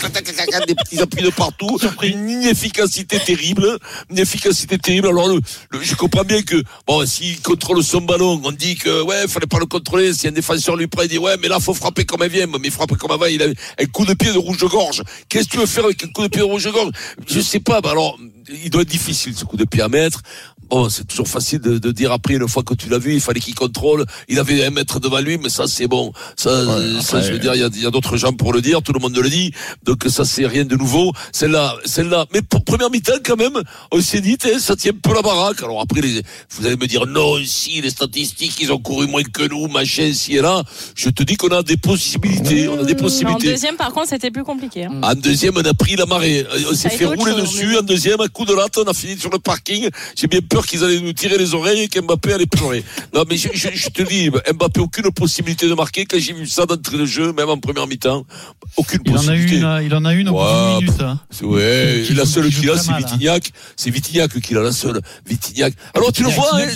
des 0.66 0.74
petits 0.74 1.00
appuis 1.00 1.22
de 1.22 1.30
partout, 1.30 1.78
une 2.02 2.28
inefficacité 2.30 3.18
terrible, 3.18 3.78
une 4.10 4.18
efficacité 4.18 4.78
terrible. 4.78 5.08
Alors, 5.08 5.28
le, 5.28 5.40
le- 5.70 5.82
je 5.82 5.94
comprends 5.94 6.24
bien 6.24 6.42
que, 6.42 6.62
bon, 6.86 7.04
s'il 7.06 7.40
contrôle 7.40 7.82
son 7.82 8.00
ballon, 8.02 8.40
on 8.44 8.52
dit 8.52 8.76
que, 8.76 9.02
ouais, 9.02 9.26
fallait 9.28 9.46
pas 9.46 9.58
le 9.58 9.66
contrôler, 9.66 10.12
si 10.12 10.28
un 10.28 10.32
défenseur 10.32 10.76
lui 10.76 10.86
prend, 10.86 11.02
il 11.02 11.08
dit, 11.08 11.18
ouais, 11.18 11.36
mais 11.40 11.48
là, 11.48 11.60
faut 11.60 11.74
frapper 11.74 12.04
comme 12.04 12.22
elle 12.22 12.30
vient, 12.30 12.46
mais 12.46 12.70
frapper 12.70 12.94
comme 12.96 13.10
avant, 13.12 13.26
il 13.26 13.42
a 13.42 13.46
un 13.46 13.84
coup 13.86 14.04
de 14.04 14.14
pied 14.14 14.32
de 14.32 14.38
rouge-gorge. 14.38 15.02
Qu'est-ce 15.28 15.46
que 15.46 15.52
tu 15.52 15.58
veux 15.58 15.66
faire 15.66 15.84
avec 15.84 16.02
un 16.04 16.08
coup 16.08 16.22
de 16.22 16.28
pied 16.28 16.40
de 16.40 16.44
rouge-gorge? 16.46 16.90
Je 17.26 17.40
sais 17.40 17.60
pas, 17.60 17.80
bah 17.80 17.90
alors, 17.90 18.18
il 18.48 18.70
doit 18.70 18.82
être 18.82 18.88
difficile, 18.88 19.34
ce 19.36 19.44
coup 19.44 19.56
de 19.56 19.64
pied 19.64 19.82
à 19.82 19.88
mettre. 19.88 20.22
Bon, 20.70 20.88
c'est 20.88 21.04
toujours 21.04 21.26
facile 21.26 21.58
de, 21.60 21.78
de 21.78 21.90
dire 21.90 22.12
après, 22.12 22.34
une 22.34 22.48
fois 22.48 22.62
que 22.62 22.74
tu 22.74 22.88
l'as 22.88 22.98
vu, 22.98 23.14
il 23.14 23.20
fallait 23.20 23.40
qu'il 23.40 23.56
contrôle. 23.56 24.04
Il 24.28 24.38
avait 24.38 24.64
un 24.64 24.70
mètre 24.70 25.00
devant 25.00 25.18
lui, 25.20 25.36
mais 25.36 25.48
ça, 25.48 25.66
c'est 25.66 25.88
bon. 25.88 26.12
Ça, 26.36 26.50
euh, 26.50 27.00
ça, 27.00 27.20
je 27.20 27.32
veux 27.32 27.40
dire, 27.40 27.54
il 27.56 27.60
y 27.60 27.64
a, 27.64 27.68
il 27.74 27.82
y 27.82 27.86
a 27.86 27.90
d'autres 27.90 28.16
gens 28.16 28.32
pour 28.32 28.52
le 28.52 28.60
dire, 28.60 28.80
tout 28.80 28.92
le 28.92 29.00
monde 29.00 29.16
le 29.16 29.28
dit. 29.28 29.52
Donc, 29.84 30.04
ça, 30.08 30.24
c'est 30.24 30.46
rien 30.46 30.64
de 30.64 30.76
nouveau. 30.76 31.12
Celle-là, 31.32 31.74
celle-là. 31.84 32.26
Mais 32.32 32.42
pour 32.42 32.62
première 32.64 32.88
mi-temps, 32.88 33.14
quand 33.24 33.36
même, 33.36 33.60
on 33.90 34.00
s'est 34.00 34.20
dit, 34.20 34.38
eh, 34.46 34.60
ça 34.60 34.76
tient 34.76 34.92
un 34.92 34.98
peu 35.02 35.12
la 35.12 35.22
baraque. 35.22 35.60
Alors 35.62 35.80
après, 35.80 36.02
les, 36.02 36.22
vous 36.50 36.64
allez 36.66 36.76
me 36.76 36.86
dire, 36.86 37.04
non, 37.06 37.34
si, 37.44 37.80
les 37.80 37.90
statistiques, 37.90 38.56
ils 38.60 38.70
ont 38.72 38.78
couru 38.78 39.08
moins 39.08 39.24
que 39.24 39.48
nous, 39.48 39.66
machin, 39.66 40.12
si 40.14 40.36
et 40.36 40.40
là. 40.40 40.62
Je 40.94 41.08
te 41.10 41.24
dis 41.24 41.36
qu'on 41.36 41.48
a 41.48 41.64
des 41.64 41.76
possibilités. 41.78 42.68
On 42.68 42.78
a 42.80 42.84
des 42.84 42.92
En 42.94 42.96
possibilités. 42.96 43.48
deuxième, 43.48 43.74
par 43.76 43.92
contre, 43.92 44.10
c'était 44.10 44.30
plus 44.30 44.44
compliqué. 44.44 44.84
hein. 44.84 45.00
En 45.02 45.14
deuxième, 45.14 45.54
on 45.56 45.64
a 45.64 45.74
pris 45.74 45.96
la 45.96 46.06
marée. 46.06 46.46
On 46.70 46.74
Ça 46.76 46.88
s'est 46.90 46.96
fait 46.96 47.06
rouler 47.06 47.32
chose, 47.32 47.40
dessus. 47.42 47.66
mais- 47.70 47.78
En 47.78 47.82
deuxième, 47.82 48.20
un 48.20 48.28
coup 48.28 48.44
de 48.44 48.54
latte, 48.54 48.78
on 48.78 48.84
a 48.88 48.94
fini 48.94 49.18
sur 49.18 49.30
le 49.30 49.40
parking. 49.40 49.88
J'ai 50.14 50.28
bien 50.28 50.40
peur 50.48 50.59
qu'ils 50.66 50.84
allaient 50.84 51.00
nous 51.00 51.12
tirer 51.12 51.38
les 51.38 51.54
oreilles 51.54 51.80
et 51.82 51.88
qu'Mbappé 51.88 52.32
allait 52.32 52.46
pleurer. 52.46 52.84
Non, 53.14 53.24
mais 53.28 53.36
je, 53.36 53.48
je- 53.52 53.68
je 53.74 53.88
te 53.88 54.02
dis, 54.02 54.30
Mbappé, 54.30 54.80
aucune 54.80 55.10
possibilité 55.12 55.68
de 55.68 55.74
marquer. 55.74 56.04
Quand 56.06 56.18
j'ai 56.18 56.32
vu 56.32 56.46
ça 56.46 56.66
d'entrée 56.66 56.98
de 56.98 57.04
jeu, 57.06 57.32
même 57.32 57.48
en 57.48 57.58
première 57.58 57.86
mi-temps, 57.86 58.24
aucune 58.76 59.00
Il 59.04 59.12
en 59.12 59.14
a 59.14 59.16
possibilité. 59.18 59.56
une, 59.58 59.64
euh, 59.64 59.82
il 59.82 59.94
en 59.94 60.04
a 60.04 60.14
une 60.14 60.28
bout 60.30 60.36
Ouais, 60.38 60.80
minute. 60.80 61.00
hein. 61.00 61.20
Ouais, 61.42 62.02
Qui 62.06 62.14
la 62.14 62.26
seule 62.26 62.50
qu'il 62.50 62.68
a, 62.70 62.78
c'est 62.78 62.90
hein. 62.92 62.98
Vitignac. 62.98 63.50
C'est 63.76 63.90
Vitignac 63.90 64.38
qu'il 64.40 64.56
a 64.58 64.62
la 64.62 64.72
seule. 64.72 65.00
Vitignac. 65.26 65.74
Alors, 65.94 66.12
tu 66.12 66.22
le 66.22 66.30
vois, 66.30 66.50
hein. 66.54 66.66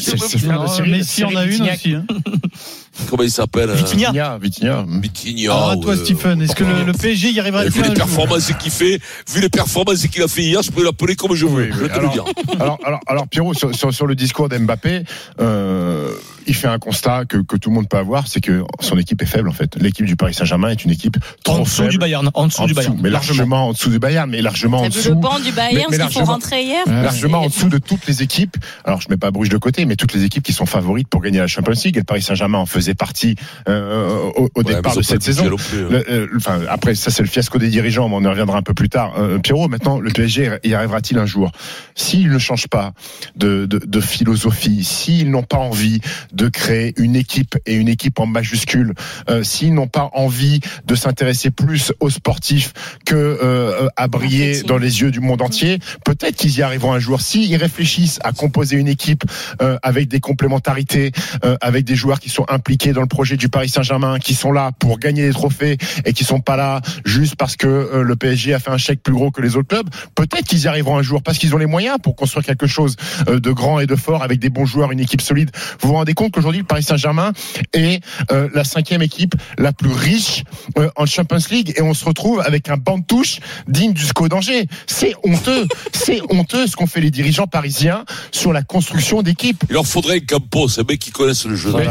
Messi 0.86 1.24
en 1.24 1.34
a 1.34 1.44
une 1.44 1.62
aussi. 1.62 1.94
hein. 1.94 2.04
comment 3.08 3.22
il 3.22 3.30
s'appelle? 3.30 3.70
euh, 3.70 3.74
Vitinha. 3.74 4.38
Vitinha, 4.40 4.84
Vitinha. 4.88 5.52
À 5.70 5.76
toi. 5.76 5.96
Stephen, 5.96 6.40
est-ce 6.42 6.54
que 6.54 6.64
le, 6.64 6.84
le 6.84 6.92
PSG 6.92 7.30
y 7.30 7.40
arrivera 7.40 7.62
à 7.62 7.64
vu 7.68 7.82
les 7.82 7.94
performances 7.94 8.52
qu'il 8.58 8.70
fait, 8.72 9.00
vu 9.32 9.40
les 9.40 9.48
performances 9.48 10.06
qu'il 10.06 10.22
a 10.22 10.28
fait 10.28 10.42
hier, 10.42 10.62
je 10.62 10.70
peux 10.70 10.84
l'appeler 10.84 11.16
comme 11.16 11.34
je 11.34 11.46
veux. 11.46 11.64
Oui, 11.64 11.70
je 11.72 11.78
vais 11.84 11.88
te 11.88 11.98
le 12.00 12.08
dire. 12.08 12.24
alors, 12.60 12.78
alors, 12.84 13.00
alors, 13.06 13.28
Pierrot, 13.28 13.54
sur, 13.54 13.74
sur, 13.74 13.92
sur 13.92 14.06
le 14.06 14.14
discours 14.14 14.48
d'Mbappé, 14.48 15.04
euh, 15.40 16.10
il 16.46 16.54
fait 16.54 16.68
un 16.68 16.78
constat 16.78 17.24
que, 17.24 17.38
que 17.38 17.56
tout 17.56 17.70
le 17.70 17.74
monde 17.74 17.88
peut 17.88 17.96
avoir, 17.96 18.26
c'est 18.28 18.40
que 18.40 18.64
son 18.80 18.98
équipe 18.98 19.22
est 19.22 19.26
faible 19.26 19.48
en 19.48 19.52
fait. 19.52 19.76
L'équipe 19.76 20.04
du 20.04 20.14
Paris 20.16 20.34
Saint-Germain 20.34 20.68
est 20.68 20.84
une 20.84 20.90
équipe 20.90 21.16
trop 21.42 21.54
En 21.56 21.62
dessous 21.62 21.76
faible. 21.82 21.90
du 21.92 21.98
Bayern. 21.98 22.30
En 22.34 22.46
dessous 22.48 22.62
En 22.62 22.66
du 22.66 22.74
Bayern. 22.74 22.98
mais 23.02 23.08
largement 23.10 23.68
en 23.68 23.72
dessous 23.72 23.88
du 23.88 23.98
Bayern, 23.98 24.28
mais 24.30 24.42
largement 24.42 24.82
en 24.82 24.88
dessous. 24.88 25.08
le 25.10 25.14
banc 25.14 25.38
du 25.40 25.52
Bayern, 25.52 25.86
mais 25.90 25.96
ce 25.98 26.02
qu'il 26.02 26.12
faut 26.20 26.24
rentrer 26.26 26.62
hier 26.64 26.82
largement 26.86 27.40
en 27.42 27.46
dessous 27.46 27.68
de 27.68 27.78
toutes 27.78 28.06
les 28.06 28.22
équipes. 28.22 28.56
Alors 28.84 29.00
je 29.00 29.08
mets 29.08 29.16
pas 29.16 29.30
Bruges 29.30 29.48
de 29.48 29.56
côté, 29.56 29.86
mais 29.86 29.96
toutes 29.96 30.12
les 30.12 30.24
équipes 30.24 30.42
qui 30.42 30.52
sont 30.52 30.66
favorites 30.66 31.08
pour 31.08 31.22
gagner 31.22 31.38
la 31.38 31.46
Champions 31.46 31.72
League. 31.82 31.96
Et 31.96 32.00
le 32.00 32.04
Paris 32.04 32.20
Saint-Germain 32.22 32.58
en 32.58 32.66
faisait 32.66 32.83
partie 32.92 33.36
euh, 33.68 34.18
au, 34.36 34.50
au 34.54 34.62
Ouais, 34.62 34.74
départ 34.74 34.94
de 34.94 35.00
cette 35.00 35.22
saison. 35.22 35.44
plus, 35.56 35.56
hein. 35.84 35.88
Le- 35.90 36.10
euh, 36.10 36.26
enfin, 36.36 36.60
après, 36.68 36.94
ça 36.94 37.10
c'est 37.10 37.22
le 37.22 37.28
fiasco 37.28 37.56
des 37.58 37.68
dirigeants, 37.70 38.10
mais 38.10 38.16
on 38.16 38.22
y 38.22 38.26
reviendra 38.26 38.58
un 38.58 38.62
peu 38.62 38.74
plus 38.74 38.90
tard. 38.90 39.14
Euh, 39.18 39.38
Pierrot, 39.38 39.68
maintenant, 39.68 40.00
le 40.00 40.10
PSG 40.10 40.58
y 40.64 40.74
arrivera-t-il 40.74 41.18
un 41.18 41.24
jour? 41.24 41.50
S'il 41.94 42.28
ne 42.30 42.38
change 42.38 42.68
pas 42.68 42.92
de, 43.36 43.64
de, 43.64 43.78
de 43.78 44.00
philosophie, 44.00 44.84
s'ils 44.84 45.30
n'ont 45.30 45.42
pas 45.44 45.56
envie 45.56 46.00
de 46.32 46.48
créer 46.48 46.92
une 46.98 47.16
équipe 47.16 47.56
et 47.64 47.74
une 47.74 47.88
équipe 47.88 48.18
en 48.18 48.26
majuscule, 48.26 48.92
euh, 49.30 49.42
s'ils 49.44 49.72
n'ont 49.72 49.86
pas 49.86 50.10
envie 50.12 50.60
de 50.84 50.94
s'intéresser 50.96 51.50
plus 51.50 51.92
aux 52.00 52.10
sportifs 52.10 52.72
que 53.06 53.14
euh, 53.14 53.88
à 53.96 54.08
briller 54.08 54.62
dans 54.62 54.78
les 54.78 55.00
yeux 55.02 55.10
du 55.12 55.20
monde 55.20 55.40
entier, 55.42 55.78
peut-être 56.04 56.34
qu'ils 56.36 56.58
y 56.58 56.62
arriveront 56.62 56.92
un 56.92 56.98
jour. 56.98 57.20
S'ils 57.20 57.54
réfléchissent 57.56 58.18
à 58.24 58.32
composer 58.32 58.76
une 58.76 58.88
équipe 58.88 59.22
euh, 59.62 59.78
avec 59.82 60.08
des 60.08 60.18
complémentarités, 60.20 61.12
euh, 61.44 61.56
avec 61.60 61.84
des 61.84 61.94
joueurs 61.94 62.18
qui 62.18 62.30
sont 62.30 62.44
impliqués 62.48 62.73
dans 62.76 63.00
le 63.00 63.06
projet 63.06 63.36
du 63.36 63.48
Paris 63.48 63.68
Saint-Germain, 63.68 64.18
qui 64.18 64.34
sont 64.34 64.52
là 64.52 64.72
pour 64.78 64.98
gagner 64.98 65.26
des 65.26 65.32
trophées 65.32 65.78
et 66.04 66.12
qui 66.12 66.24
sont 66.24 66.40
pas 66.40 66.56
là 66.56 66.80
juste 67.04 67.36
parce 67.36 67.56
que 67.56 67.66
euh, 67.66 68.02
le 68.02 68.16
PSG 68.16 68.52
a 68.52 68.58
fait 68.58 68.70
un 68.70 68.78
chèque 68.78 69.02
plus 69.02 69.12
gros 69.12 69.30
que 69.30 69.40
les 69.40 69.56
autres 69.56 69.68
clubs, 69.68 69.88
peut-être 70.14 70.44
qu'ils 70.44 70.62
y 70.62 70.66
arriveront 70.66 70.98
un 70.98 71.02
jour 71.02 71.22
parce 71.22 71.38
qu'ils 71.38 71.54
ont 71.54 71.58
les 71.58 71.66
moyens 71.66 71.98
pour 72.02 72.16
construire 72.16 72.44
quelque 72.44 72.66
chose 72.66 72.96
euh, 73.28 73.40
de 73.40 73.50
grand 73.52 73.80
et 73.80 73.86
de 73.86 73.96
fort 73.96 74.22
avec 74.22 74.38
des 74.40 74.50
bons 74.50 74.66
joueurs, 74.66 74.92
une 74.92 75.00
équipe 75.00 75.20
solide. 75.20 75.50
Vous 75.80 75.88
vous 75.88 75.94
rendez 75.94 76.14
compte 76.14 76.32
qu'aujourd'hui 76.32 76.60
le 76.60 76.66
Paris 76.66 76.82
Saint-Germain 76.82 77.32
est 77.72 78.02
euh, 78.30 78.48
la 78.54 78.64
cinquième 78.64 79.02
équipe 79.02 79.34
la 79.58 79.72
plus 79.72 79.92
riche 79.92 80.44
euh, 80.78 80.90
en 80.96 81.06
Champions 81.06 81.38
League 81.50 81.74
et 81.76 81.82
on 81.82 81.94
se 81.94 82.04
retrouve 82.04 82.40
avec 82.40 82.68
un 82.68 82.76
banc 82.76 82.98
de 82.98 83.04
touche 83.04 83.40
digne 83.68 83.92
du 83.92 84.04
SCO 84.04 84.28
d'Angers. 84.28 84.66
C'est 84.86 85.14
honteux, 85.24 85.66
c'est 85.92 86.20
honteux 86.30 86.66
ce 86.66 86.76
qu'ont 86.76 86.86
fait 86.86 87.00
les 87.00 87.10
dirigeants 87.10 87.46
parisiens 87.46 88.04
sur 88.32 88.52
la 88.52 88.62
construction 88.62 89.22
d'équipes. 89.22 89.62
Il 89.68 89.74
leur 89.74 89.86
faudrait 89.86 90.16
un 90.16 90.20
Campos, 90.20 90.78
un 90.78 90.84
mec 90.84 90.98
qui 90.98 91.10
connaisse 91.10 91.46
le 91.46 91.56
jeu. 91.56 91.72
Mais. 91.76 91.86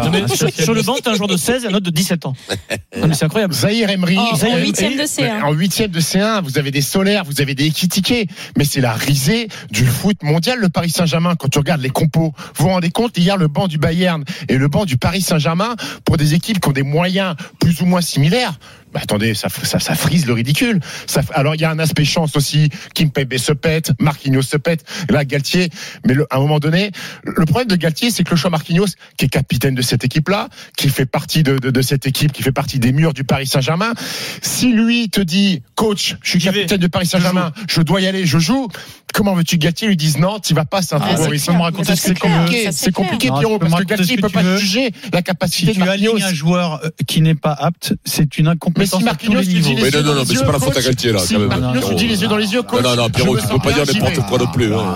Sur 0.73 0.93
le 0.93 0.93
banc, 0.93 0.95
t'as 1.03 1.11
un 1.11 1.15
joueur 1.15 1.27
de 1.29 1.37
16 1.37 1.65
et 1.65 1.67
un 1.67 1.73
autre 1.73 1.85
de 1.85 1.89
17 1.91 2.25
ans. 2.25 2.33
Non, 2.95 3.07
mais 3.07 3.15
c'est 3.15 3.25
incroyable. 3.25 3.53
Zahir 3.55 3.89
Emery, 3.89 4.17
En- 4.19 4.21
en 4.21 4.35
Zahir- 4.35 4.59
huitième 4.59 4.93
de 4.95 5.01
C1. 5.03 5.41
En 5.43 5.51
huitième 5.51 5.89
de 5.89 5.99
C1, 5.99 6.43
vous 6.43 6.59
avez 6.59 6.69
des 6.69 6.81
solaires, 6.83 7.23
vous 7.25 7.41
avez 7.41 7.55
des 7.55 7.65
équitiqués, 7.65 8.27
mais 8.55 8.65
c'est 8.65 8.81
la 8.81 8.93
risée 8.93 9.47
du 9.71 9.83
foot 9.85 10.21
mondial, 10.21 10.59
le 10.59 10.69
Paris 10.69 10.91
Saint-Germain. 10.91 11.35
Quand 11.35 11.47
tu 11.49 11.57
regardes 11.57 11.81
les 11.81 11.89
compos, 11.89 12.33
vous 12.55 12.65
vous 12.65 12.69
rendez 12.69 12.91
compte, 12.91 13.17
hier, 13.17 13.35
le 13.37 13.47
banc 13.47 13.67
du 13.67 13.79
Bayern 13.79 14.23
et 14.47 14.57
le 14.57 14.67
banc 14.67 14.85
du 14.85 14.97
Paris 14.97 15.21
Saint-Germain, 15.23 15.75
pour 16.05 16.17
des 16.17 16.35
équipes 16.35 16.59
qui 16.59 16.69
ont 16.69 16.73
des 16.73 16.83
moyens 16.83 17.35
plus 17.59 17.81
ou 17.81 17.85
moins 17.85 18.01
similaires, 18.01 18.53
Bah, 18.93 18.99
attendez, 19.03 19.33
ça, 19.33 19.49
ça, 19.49 19.79
ça 19.79 19.95
frise 19.95 20.25
le 20.25 20.33
ridicule. 20.33 20.79
Ça, 21.07 21.21
alors 21.33 21.55
il 21.55 21.61
y 21.61 21.65
a 21.65 21.71
un 21.71 21.79
aspect 21.79 22.05
chance 22.05 22.35
aussi. 22.35 22.69
Kim 22.93 23.09
Pembe 23.11 23.35
se 23.37 23.51
pète, 23.53 23.91
Marquinhos 23.99 24.41
se 24.43 24.57
pète. 24.57 24.83
Là, 25.09 25.25
Galtier. 25.25 25.69
Mais 26.05 26.13
le- 26.13 26.27
à 26.29 26.37
un 26.37 26.39
moment 26.39 26.59
donné, 26.59 26.91
le 27.23 27.45
problème 27.45 27.67
de 27.67 27.75
Galtier, 27.75 28.11
c'est 28.11 28.23
que 28.23 28.31
le 28.31 28.35
choix 28.35 28.49
Marquinhos, 28.51 28.87
qui 29.17 29.25
est 29.25 29.29
capitaine 29.29 29.75
de 29.75 29.81
cette 29.81 30.03
équipe-là, 30.03 30.49
qui 30.77 30.89
fait 30.89 31.05
partie 31.05 31.43
de, 31.43 31.57
de, 31.57 31.71
de 31.71 31.81
cette 31.81 32.05
équipe, 32.07 32.31
qui 32.31 32.43
fait 32.43 32.51
partie 32.51 32.79
des 32.79 32.91
murs 32.91 33.13
du 33.13 33.23
Paris 33.23 33.47
Saint-Germain, 33.47 33.93
si 34.41 34.71
lui 34.73 35.09
te 35.09 35.21
dit, 35.21 35.61
coach, 35.75 36.15
je 36.23 36.29
suis 36.31 36.39
capitaine 36.39 36.77
du 36.79 36.89
Paris 36.89 37.05
Saint-Germain, 37.07 37.51
je 37.67 37.81
dois 37.81 38.01
y 38.01 38.07
aller, 38.07 38.25
je 38.25 38.37
joue. 38.37 38.67
Comment 39.13 39.35
veux-tu 39.35 39.57
que 39.57 39.63
Galtier 39.63 39.87
lui 39.87 39.97
dise 39.97 40.17
non, 40.17 40.39
tu 40.39 40.53
vas 40.55 40.65
pas, 40.65 40.81
c'est 40.81 40.95
un 40.95 40.99
Ah, 41.01 41.15
peu 41.15 41.37
c'est 41.37 41.51
me 41.53 41.61
raconter 41.61 41.93
compliqué, 42.19 42.71
c'est 42.71 42.91
compliqué, 42.91 43.29
Pierrot, 43.29 43.59
parce 43.59 43.75
que 43.75 43.83
Galtier 43.83 44.15
ce 44.15 44.21
peut 44.21 44.29
pas 44.29 44.57
juger 44.57 44.91
la 45.11 45.21
capacité 45.21 45.73
Si 45.73 45.79
de 45.79 45.85
Marquinhos. 45.85 46.23
un 46.23 46.33
joueur 46.33 46.81
euh, 46.83 46.89
qui 47.05 47.21
n'est 47.21 47.35
pas 47.35 47.53
apte, 47.53 47.93
c'est 48.05 48.37
une 48.39 48.47
Mais 48.83 48.97
si 48.97 49.03
Marquinhos 49.03 49.39
les 49.39 49.45
lui 49.45 49.61
dit 49.61 49.69
niveaux. 49.69 49.85
les 49.85 49.91
yeux 49.91 50.01
non, 50.01 50.03
non, 50.03 50.03
dans 50.03 50.13
non, 50.13 50.13
les 50.13 50.19
mais 50.19 50.25
c'est 50.25 50.33
yeux, 50.41 50.45
pas 50.45 50.51
la 50.51 50.59
faute 50.59 50.77
à 50.77 50.81
Galtier, 50.81 51.11
là, 51.13 51.19
Si 51.19 51.33
quand 51.33 51.39
même. 51.39 51.49
Marquinhos 51.59 51.97
les 51.97 52.21
yeux 52.21 52.27
dans 52.27 52.37
les 52.37 52.53
yeux, 52.53 52.57
Non, 52.59 52.63
coach. 52.65 52.83
non, 52.83 52.95
non, 52.95 53.09
Pierrot, 53.09 53.37
tu 53.37 53.47
peux 53.47 53.59
pas 53.59 53.71
dire 53.71 53.85
n'importe 53.85 54.27
quoi 54.29 54.37
non 54.39 54.47
plus. 54.47 54.73
hein. 54.73 54.95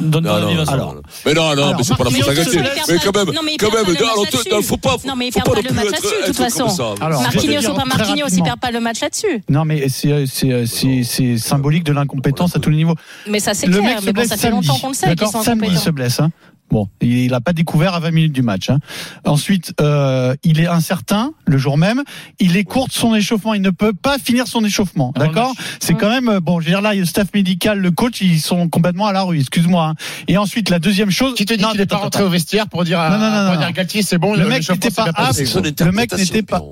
Donne 0.00 0.24
ton 0.24 0.30
Non, 0.30 0.40
non, 0.40 0.46
avis, 0.46 0.54
non, 0.54 0.64
Vincent. 0.64 0.76
non. 0.76 0.94
Mais 1.26 1.34
non, 1.34 1.56
non, 1.56 1.74
mais 1.76 1.82
c'est 1.82 1.96
pas 1.96 2.04
la 2.04 2.10
faute 2.10 2.28
à 2.28 2.34
Galtier. 2.34 2.60
Mais 2.88 2.98
quand 3.04 3.16
même, 3.16 3.26
quand 3.58 3.72
même, 3.72 3.96
tu- 3.96 4.62
faut 4.62 4.76
pas, 4.76 4.96
Non, 5.06 5.14
mais 5.16 5.26
il 5.28 5.32
faut 5.32 5.40
perd 5.40 5.54
pas 5.54 5.68
le 5.68 5.74
match 5.74 5.84
là-dessus, 5.90 6.22
de 6.22 6.26
toute 6.26 6.36
façon. 6.36 6.66
Marquinhos 6.98 7.70
ou 7.70 7.74
pas 7.74 7.84
Marquinhos, 7.84 8.28
il 8.32 8.42
perd 8.42 8.60
pas 8.60 8.70
le 8.70 8.80
match 8.80 9.00
là-dessus. 9.00 9.42
Non, 9.48 9.64
mais 9.64 9.88
c'est 9.88 10.24
c'est 10.26 11.02
c'est 11.04 11.38
symbolique 11.38 11.84
de 11.84 11.92
l'incompétence 11.92 12.54
à 12.56 12.58
tous 12.58 12.70
les 12.70 12.76
niveaux. 12.76 12.94
Mais 13.28 13.40
ça, 13.40 13.54
c'est 13.54 13.66
Le 13.66 13.78
clair. 13.78 13.98
Mais 14.04 14.12
bon, 14.12 14.24
ça 14.26 14.36
fait 14.36 14.50
longtemps 14.50 14.78
qu'on 14.78 14.88
le 14.88 14.94
sait 14.94 15.06
D'accord, 15.14 15.42
samedi 15.42 15.68
il 15.72 15.78
se 15.78 15.90
blesse. 15.90 16.20
Bon, 16.70 16.88
il 17.00 17.30
n'a 17.30 17.40
pas 17.40 17.52
découvert 17.52 17.94
à 17.94 18.00
20 18.00 18.10
minutes 18.10 18.32
du 18.32 18.42
match. 18.42 18.70
Hein. 18.70 18.78
Ensuite, 19.24 19.72
euh, 19.80 20.34
il 20.42 20.60
est 20.60 20.66
incertain 20.66 21.32
le 21.46 21.58
jour 21.58 21.78
même. 21.78 22.02
Il 22.40 22.56
est 22.56 22.64
court 22.64 22.88
de 22.88 22.92
son 22.92 23.14
échauffement. 23.14 23.54
Il 23.54 23.62
ne 23.62 23.70
peut 23.70 23.92
pas 23.92 24.18
finir 24.18 24.46
son 24.48 24.64
échauffement. 24.64 25.12
Le 25.16 25.20
D'accord. 25.26 25.54
C'est 25.80 25.94
quand 25.94 26.08
même 26.10 26.28
euh, 26.28 26.40
bon. 26.40 26.60
Je 26.60 26.66
veux 26.66 26.72
dire 26.72 26.82
là, 26.82 26.94
le 26.94 27.04
staff 27.04 27.28
médical, 27.34 27.78
le 27.78 27.90
coach, 27.92 28.20
ils 28.20 28.40
sont 28.40 28.68
complètement 28.68 29.06
à 29.06 29.12
la 29.12 29.22
rue. 29.22 29.38
Excuse-moi. 29.38 29.90
hein. 29.90 29.94
Et 30.28 30.36
ensuite, 30.36 30.68
la 30.70 30.78
deuxième 30.78 31.10
chose. 31.10 31.34
Qui 31.34 31.46
te 31.46 31.54
dit 31.54 31.64
qu'il 31.64 31.78
n'est 31.78 31.86
pas 31.86 31.96
rentré 31.98 32.24
au 32.24 32.28
vestiaire 32.28 32.68
pour 32.68 32.84
dire 32.84 32.98
à, 32.98 33.10
Non, 33.10 33.18
non, 33.18 33.60
non. 33.64 33.70
Galtier, 33.70 34.02
c'est 34.02 34.18
bon, 34.18 34.34
Le 34.34 34.46
mec 34.48 34.58
l'échauffement 34.58 34.74
n'était 34.74 34.90
pas 34.90 35.12
apte. 35.14 35.80
Le 35.80 35.92
mec 35.92 36.12
n'était 36.16 36.42
pas-. 36.42 36.62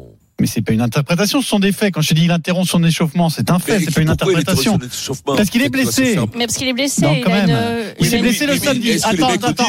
Mais 0.44 0.48
c'est 0.48 0.60
pas 0.60 0.74
une 0.74 0.82
interprétation, 0.82 1.40
ce 1.40 1.48
sont 1.48 1.58
des 1.58 1.72
faits. 1.72 1.94
Quand 1.94 2.02
je 2.02 2.10
te 2.10 2.14
dis 2.14 2.24
il 2.24 2.30
interrompt 2.30 2.68
son 2.68 2.84
échauffement, 2.84 3.30
c'est 3.30 3.50
un 3.50 3.58
fait. 3.58 3.80
C'est 3.80 3.94
pas 3.94 4.02
une 4.02 4.10
interprétation. 4.10 4.78
Parce 5.24 5.48
qu'il 5.48 5.62
est 5.62 5.70
blessé. 5.70 6.18
Mais 6.36 6.44
parce 6.46 6.58
qu'il 6.58 6.68
est 6.68 6.74
blessé. 6.74 7.00
Non, 7.00 7.14
il 7.14 7.24
quand 7.24 7.30
même. 7.30 7.48
il 7.98 8.04
Il 8.04 8.10
s'est 8.10 8.18
blessé 8.18 8.46
le 8.46 8.58
samedi. 8.58 8.92
Attends, 9.02 9.28
attends. 9.28 9.64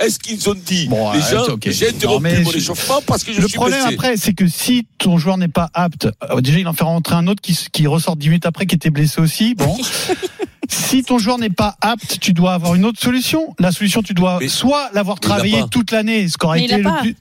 Est-ce 0.00 0.18
qu'ils 0.18 0.48
ont 0.50 0.54
dit 0.56 0.88
Bon, 0.88 1.12
les 1.12 1.20
gens 1.20 1.44
j'ai 1.64 1.84
Non, 1.86 1.90
interrompu 1.96 2.22
mais 2.24 2.40
mon 2.40 2.50
je- 2.50 2.56
échauffement 2.56 3.00
parce 3.06 3.22
que 3.22 3.32
je 3.32 3.40
Le 3.40 3.46
suis 3.46 3.56
problème 3.56 3.80
blessé. 3.82 3.94
après, 3.94 4.16
c'est 4.16 4.32
que 4.34 4.48
si 4.48 4.88
ton 4.98 5.18
joueur 5.18 5.38
n'est 5.38 5.46
pas 5.46 5.70
apte, 5.72 6.08
euh, 6.30 6.40
déjà 6.40 6.58
il 6.58 6.66
en 6.66 6.72
fait 6.72 6.82
rentrer 6.82 7.14
un 7.14 7.28
autre 7.28 7.40
qui, 7.40 7.86
ressort 7.86 8.16
10 8.16 8.28
minutes 8.28 8.46
après 8.46 8.66
qui 8.66 8.74
était 8.74 8.90
blessé 8.90 9.20
aussi. 9.20 9.54
Bon. 9.54 9.76
si 10.68 11.04
ton 11.04 11.18
joueur 11.18 11.38
n'est 11.38 11.48
pas 11.50 11.76
apte, 11.80 12.18
tu 12.20 12.32
dois 12.32 12.54
avoir 12.54 12.74
une 12.74 12.84
autre 12.86 13.00
solution. 13.00 13.54
La 13.60 13.70
solution, 13.70 14.02
tu 14.02 14.14
dois 14.14 14.38
Mais- 14.40 14.48
soit 14.48 14.90
l'avoir 14.94 15.20
travaillé 15.20 15.62
toute 15.70 15.92
l'année, 15.92 16.26
ce 16.28 16.36
qui 16.38 16.44
aurait 16.46 16.64
été 16.64 16.76
le 16.78 16.82
pas. 16.82 16.98
plus. 17.02 17.14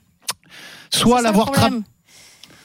Soit 0.91 1.19
le 1.19 1.25
l'avoir 1.25 1.49
tra- 1.49 1.53
problème. 1.53 1.83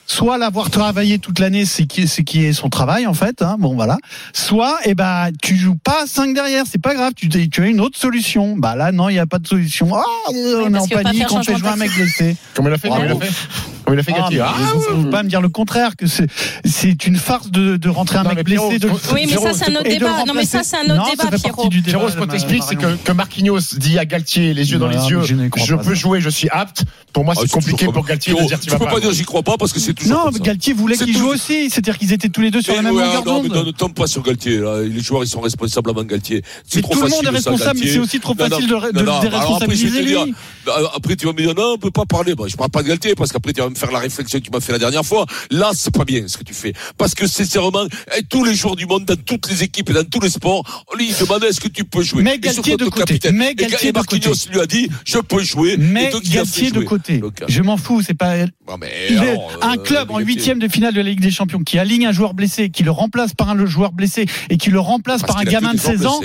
Soit 0.07 0.39
l'avoir 0.39 0.71
travaillé 0.71 1.19
toute 1.19 1.39
l'année, 1.39 1.65
c'est 1.65 1.87
qui, 1.87 2.09
c'est 2.09 2.25
qui 2.25 2.45
est 2.45 2.53
son 2.53 2.69
travail 2.69 3.07
en 3.07 3.15
fait. 3.15 3.43
Hein, 3.43 3.57
bon 3.59 3.75
voilà. 3.75 3.99
Soit, 4.33 4.79
eh 4.85 4.95
ben, 4.95 5.31
tu 5.43 5.57
joues 5.57 5.77
pas 5.77 6.05
à 6.05 6.07
5 6.07 6.35
derrière, 6.35 6.65
c'est 6.71 6.81
pas 6.81 6.95
grave. 6.95 7.13
Tu, 7.15 7.29
tu 7.29 7.63
as 7.63 7.67
une 7.67 7.81
autre 7.81 7.99
solution. 7.99 8.57
Bah 8.57 8.77
là, 8.77 8.93
non, 8.93 9.09
il 9.09 9.17
y 9.17 9.19
a 9.19 9.27
pas 9.27 9.39
de 9.39 9.47
solution. 9.47 9.89
Ah, 9.95 10.03
on 10.31 10.75
est 10.75 10.79
en 10.79 10.87
panique, 10.87 11.27
on 11.31 11.43
fait 11.43 11.57
jouer 11.57 11.69
un 11.69 11.77
mec 11.77 11.91
blessé. 11.95 12.37
Comment 12.55 12.69
il 12.69 12.75
a 12.75 12.79
fait 12.79 12.89
Comment 12.89 13.05
il 13.05 13.13
a 13.13 13.21
fait? 13.21 13.84
Il 13.93 13.99
a 13.99 14.03
fait 14.03 14.13
Ah, 14.17 14.29
Ah, 14.47 14.73
pouvez 14.95 15.11
pas 15.11 15.23
me 15.23 15.29
dire 15.29 15.41
le 15.41 15.49
contraire 15.49 15.97
que 15.97 16.07
c'est 16.07 16.27
c'est 16.65 17.07
une 17.07 17.17
farce 17.17 17.51
de, 17.51 17.77
de 17.77 17.89
rentrer 17.89 18.19
un 18.19 18.25
mec 18.25 18.45
blessé. 18.45 18.79
De, 18.79 18.89
Oui, 19.13 19.27
mais 19.29 19.37
ça, 19.37 19.53
c'est 19.53 19.71
un 19.71 19.75
autre 19.77 19.89
débat. 19.89 20.25
Non, 20.27 20.35
mais 20.35 20.45
ça, 20.45 20.63
c'est 20.63 20.77
un 20.77 20.95
autre 20.97 21.11
débat, 21.11 21.37
Pierrot. 21.37 21.69
débat, 21.69 21.83
Pierrot, 21.87 22.09
ce 22.11 22.17
qu'on 22.17 22.27
t'explique, 22.27 22.63
c'est 22.69 22.77
que, 22.77 22.97
que 22.97 23.13
Marquinhos 23.13 23.61
dit 23.77 23.99
à 23.99 24.05
Galtier, 24.05 24.55
les 24.55 24.71
yeux 24.73 24.79
dans 24.79 24.89
les 24.89 24.97
yeux, 25.09 25.23
je 25.23 25.75
peux 25.77 25.85
ça. 25.85 25.95
jouer, 25.95 26.21
je 26.21 26.31
suis 26.31 26.49
apte. 26.51 26.85
Pour 27.13 27.25
moi, 27.25 27.35
Ah, 27.37 27.41
c'est 27.43 27.51
compliqué 27.51 27.87
pour 27.87 28.05
Galtier 28.05 28.33
de 28.33 28.37
Pierrot, 28.39 28.49
dire 28.49 28.61
tu 28.61 28.71
vas 28.71 28.79
peux 28.79 28.87
pas. 28.87 29.01
dire 29.01 29.13
j'y 29.13 29.25
crois 29.25 29.43
pas 29.43 29.57
parce 29.57 29.73
que 29.73 29.79
c'est 29.81 29.95
toujours 29.95 30.25
Non. 30.25 30.31
Galtier 30.41 30.73
voulait 30.73 30.97
qu'il 30.97 31.17
joue 31.17 31.29
aussi. 31.29 31.71
C'est-à-dire 31.71 31.97
qu'ils 31.99 32.13
étaient 32.13 32.29
tous 32.29 32.41
les 32.41 32.51
deux 32.51 32.61
sur 32.63 32.75
la 32.75 32.83
même 32.83 32.93
longueur 32.95 33.25
non, 33.25 33.43
mais 33.43 33.49
d'onde. 33.49 33.67
ne 33.67 33.71
tombe 33.73 33.95
pas 33.95 34.07
sur 34.07 34.23
Galtier. 34.23 34.61
Les 34.85 35.01
joueurs, 35.01 35.23
ils 35.23 35.29
sont 35.29 35.41
responsables 35.41 35.91
avant 35.91 36.03
Galtier. 36.03 36.43
C'est 36.67 36.81
trop 36.83 36.93
tout 36.95 36.99
le 37.03 37.09
monde 37.09 37.11
facile 37.13 37.27
est 37.29 37.31
responsable, 37.31 37.81
mais 37.83 37.87
c'est 37.89 37.99
aussi 37.99 38.19
trop 38.21 38.35
facile 38.35 38.67
de, 38.69 39.21
déresponsabiliser 39.21 40.03
lui. 40.03 40.15
euh, 40.17 40.71
Après, 40.97 41.17
tu 41.17 41.27
vas 41.27 41.33
me 41.33 41.39
dire, 41.39 41.55
non, 41.55 41.75
on 41.75 41.79
peut 41.79 41.91
pas 41.91 42.05
parler. 42.07 42.35
Bah, 42.35 42.45
je 42.49 42.57
parle 42.57 42.71
pas 42.71 42.83
de 42.83 42.89
Galtier 42.89 43.15
parce 43.15 43.33
qu'après, 43.33 43.53
tu 43.53 43.61
vas 43.61 43.69
me 43.75 43.79
faire 43.79 43.91
la 43.93 43.99
réflexion 43.99 44.39
que 44.39 44.45
tu 44.45 44.51
m'as 44.51 44.61
fait 44.61 44.73
la 44.73 44.79
dernière 44.79 45.05
fois. 45.05 45.27
Là, 45.51 45.71
c'est 45.75 45.93
pas 45.95 46.05
bien 46.05 46.27
ce 46.29 46.37
que 46.39 46.45
tu 46.45 46.55
fais. 46.55 46.73
Parce 46.97 47.15
que 47.15 47.27
sincèrement, 47.27 47.85
eh, 48.17 48.23
tous 48.23 48.45
les 48.45 48.55
joueurs 48.55 48.77
du 48.77 48.87
monde, 48.87 49.05
dans 49.05 49.17
toutes 49.17 49.51
les 49.51 49.63
équipes 49.63 49.91
et 49.91 49.93
dans 49.93 50.05
tous 50.05 50.21
les 50.21 50.31
sports, 50.31 50.85
on 50.93 50.97
lui 50.97 51.13
demandait 51.13 51.49
est-ce 51.49 51.61
que 51.61 51.69
tu 51.69 51.85
peux 51.85 52.03
jouer? 52.03 52.23
Mais 52.23 52.39
Galtier 52.39 52.77
de 52.77 52.85
côté. 52.85 53.01
capitaine. 53.01 53.37
Mais 53.37 53.51
Et 53.53 53.55
Galtier 53.55 53.89
et 53.89 53.93
de 53.93 53.99
Marquinhos 53.99 54.31
côté. 54.33 54.51
lui 54.53 54.61
a 54.61 54.67
dit, 54.67 54.89
je 55.05 55.19
peux 55.19 55.43
jouer. 55.43 55.77
Mais 55.79 56.11
donc, 56.11 56.23
Galtier 56.25 56.71
de 56.71 56.77
jouer. 56.77 56.85
côté. 56.85 57.19
Donc, 57.19 57.43
Je 57.47 57.63
m'en 57.63 57.77
fous, 57.77 58.03
c'est 58.03 58.15
pas. 58.15 58.37
non, 58.37 58.79
mais 58.81 58.93
Il 59.11 59.23
est 59.23 59.37
un 59.63 59.75
euh, 59.75 59.83
club 59.83 60.11
en 60.11 60.19
huitième 60.19 60.59
de 60.59 60.69
finale 60.69 60.95
de 60.95 61.01
la 61.01 61.11
Ligue 61.11 61.21
des 61.21 61.31
Champions 61.31 61.63
qui 61.63 61.79
aligne 61.79 62.07
un 62.07 62.13
joueur 62.13 62.35
blessé, 62.35 62.71
qui 62.71 62.83
le 62.83 62.91
remplace 62.91 63.35
par 63.35 63.49
un 63.51 63.67
joueur 63.67 63.93
blessé 63.93 64.27
et 64.51 64.57
qui 64.57 64.71
le 64.71 64.81
remplace 64.81 65.23
Parce 65.23 65.35
par 65.35 65.41
un 65.43 65.45
gamin 65.45 65.71
de 65.73 65.79
des 65.79 65.83
16 65.83 66.07
ans. 66.07 66.21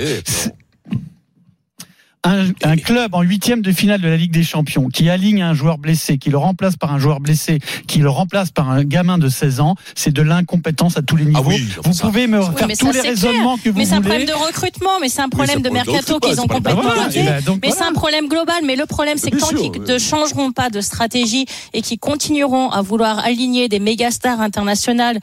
Un, 2.22 2.48
un 2.64 2.76
club 2.76 3.14
en 3.14 3.22
huitième 3.22 3.62
de 3.62 3.72
finale 3.72 4.02
de 4.02 4.06
la 4.08 4.18
Ligue 4.18 4.30
des 4.32 4.42
Champions 4.42 4.88
qui 4.88 5.08
aligne 5.08 5.40
un 5.40 5.54
joueur 5.54 5.78
blessé, 5.78 6.18
qui 6.18 6.28
le 6.28 6.36
remplace 6.36 6.76
par 6.76 6.92
un 6.92 6.98
joueur 6.98 7.18
blessé, 7.18 7.60
qui 7.88 8.00
le 8.00 8.10
remplace 8.10 8.50
par 8.50 8.68
un 8.68 8.84
gamin 8.84 9.16
de 9.16 9.30
16 9.30 9.60
ans, 9.60 9.74
c'est 9.94 10.12
de 10.12 10.20
l'incompétence 10.20 10.98
à 10.98 11.02
tous 11.02 11.16
les 11.16 11.24
niveaux. 11.24 11.40
Ah 11.42 11.48
oui, 11.48 11.66
vous 11.82 11.92
ça. 11.94 12.04
pouvez 12.06 12.26
me 12.26 12.40
Oui, 12.40 12.44
faire 12.58 12.68
mais 12.68 12.76
tous 12.76 12.86
ça, 12.88 12.92
les 12.92 13.00
c'est 13.00 13.08
raisonnements 13.08 13.56
que 13.56 13.70
vous 13.70 13.78
Mais 13.78 13.86
c'est 13.86 13.94
un 13.94 14.02
problème 14.02 14.26
de 14.26 14.34
recrutement, 14.34 15.00
mais 15.00 15.08
c'est 15.08 15.22
un 15.22 15.30
problème 15.30 15.62
de 15.62 15.70
mercato 15.70 16.18
qu'ils 16.20 16.38
ont 16.42 16.46
complètement 16.46 16.82
Voilà, 16.82 17.08
ben, 17.08 17.42
donc, 17.42 17.60
Mais 17.62 17.68
voilà. 17.70 17.84
c'est 17.84 17.88
un 17.88 17.94
problème 17.94 18.28
global. 18.28 18.56
Mais 18.66 18.76
le 18.76 18.84
problème, 18.84 19.16
c'est 19.16 19.30
que 19.30 19.38
tant 19.38 19.46
qu'ils 19.48 19.80
ne 19.82 19.98
changeront 19.98 20.52
pas 20.52 20.68
de 20.68 20.82
stratégie 20.82 21.46
et 21.72 21.80
qu'ils 21.80 21.98
continueront 21.98 22.68
à 22.68 22.82
vouloir 22.82 23.20
aligner 23.20 23.70
des 23.70 23.78
méga 23.80 24.10
stars 24.10 24.42
internationales 24.42 25.18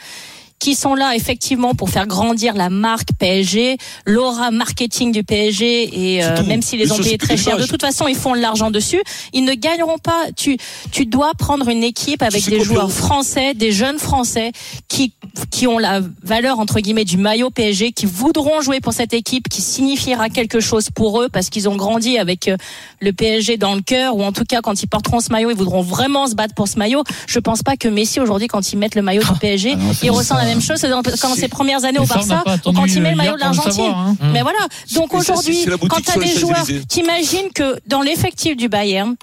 qui 0.67 0.75
sont 0.75 0.95
là 0.95 1.15
effectivement 1.15 1.75
pour 1.75 1.89
faire 1.89 2.07
grandir 2.07 2.53
la 2.53 2.69
marque 2.69 3.07
PSG, 3.17 3.77
l'aura 4.05 4.51
marketing 4.51 5.13
du 5.13 5.23
PSG 5.23 6.15
et 6.15 6.25
euh, 6.25 6.43
même 6.43 6.61
si 6.61 6.75
les 6.75 6.91
ont 6.91 6.95
ça, 6.95 7.03
payé 7.03 7.11
c'est 7.11 7.25
très 7.25 7.37
cher, 7.37 7.57
de 7.57 7.65
toute 7.65 7.79
façon 7.79 8.05
ils 8.09 8.17
font 8.17 8.35
de 8.35 8.41
l'argent 8.41 8.69
dessus. 8.69 9.01
Ils 9.31 9.45
ne 9.45 9.53
gagneront 9.53 9.97
pas. 9.97 10.25
Tu 10.35 10.57
tu 10.91 11.05
dois 11.05 11.31
prendre 11.35 11.69
une 11.69 11.83
équipe 11.83 12.21
avec 12.21 12.49
des 12.49 12.59
joueurs 12.65 12.91
français, 12.91 13.53
des 13.53 13.71
jeunes 13.71 13.97
français 13.97 14.51
qui 14.89 15.13
qui 15.51 15.67
ont 15.67 15.77
la 15.77 16.01
valeur 16.21 16.59
entre 16.59 16.81
guillemets 16.81 17.05
du 17.05 17.15
maillot 17.15 17.49
PSG, 17.49 17.93
qui 17.93 18.05
voudront 18.05 18.59
jouer 18.59 18.81
pour 18.81 18.91
cette 18.91 19.13
équipe, 19.13 19.47
qui 19.47 19.61
signifiera 19.61 20.27
quelque 20.27 20.59
chose 20.59 20.89
pour 20.93 21.21
eux 21.21 21.29
parce 21.29 21.49
qu'ils 21.49 21.69
ont 21.69 21.77
grandi 21.77 22.17
avec 22.17 22.49
euh, 22.49 22.57
le 22.99 23.13
PSG 23.13 23.55
dans 23.55 23.73
le 23.73 23.81
cœur 23.81 24.17
ou 24.17 24.23
en 24.23 24.33
tout 24.33 24.43
cas 24.43 24.59
quand 24.59 24.83
ils 24.83 24.87
porteront 24.87 25.21
ce 25.21 25.31
maillot, 25.31 25.49
ils 25.49 25.55
voudront 25.55 25.81
vraiment 25.81 26.27
se 26.27 26.35
battre 26.35 26.55
pour 26.55 26.67
ce 26.67 26.77
maillot. 26.77 27.05
Je 27.25 27.39
pense 27.39 27.63
pas 27.63 27.77
que 27.77 27.87
Messi 27.87 28.19
aujourd'hui 28.19 28.49
quand 28.49 28.73
ils 28.73 28.77
mettent 28.77 28.95
le 28.95 29.01
maillot 29.01 29.23
du 29.23 29.39
PSG, 29.39 29.71
Ah 29.73 29.77
non, 29.77 29.91
il 30.03 30.11
ressent 30.11 30.35
la 30.35 30.43
même 30.43 30.56
chose 30.61 30.81
dans, 30.81 31.01
quand 31.03 31.35
ses 31.35 31.47
premières 31.47 31.83
années 31.85 31.99
Mais 31.99 32.05
au 32.05 32.07
Barça 32.07 32.43
quand 32.63 32.85
il 32.85 33.01
met 33.01 33.11
le 33.11 33.15
maillot 33.17 33.35
de 33.35 33.39
l'Argentine. 33.39 33.91
hein. 33.95 34.15
Mais 34.33 34.41
voilà. 34.41 34.59
Donc 34.93 35.13
aujourd'hui, 35.13 35.65
quand 35.89 36.01
tu 36.01 36.11
as 36.11 36.21
des 36.21 36.39
joueurs, 36.39 36.57
Champs-Élysées. 36.57 36.85
t'imagines 36.87 37.49
que 37.53 37.79
dans 37.87 38.01
l'effectif 38.01 38.55
du 38.57 38.69
Bayern, 38.69 39.15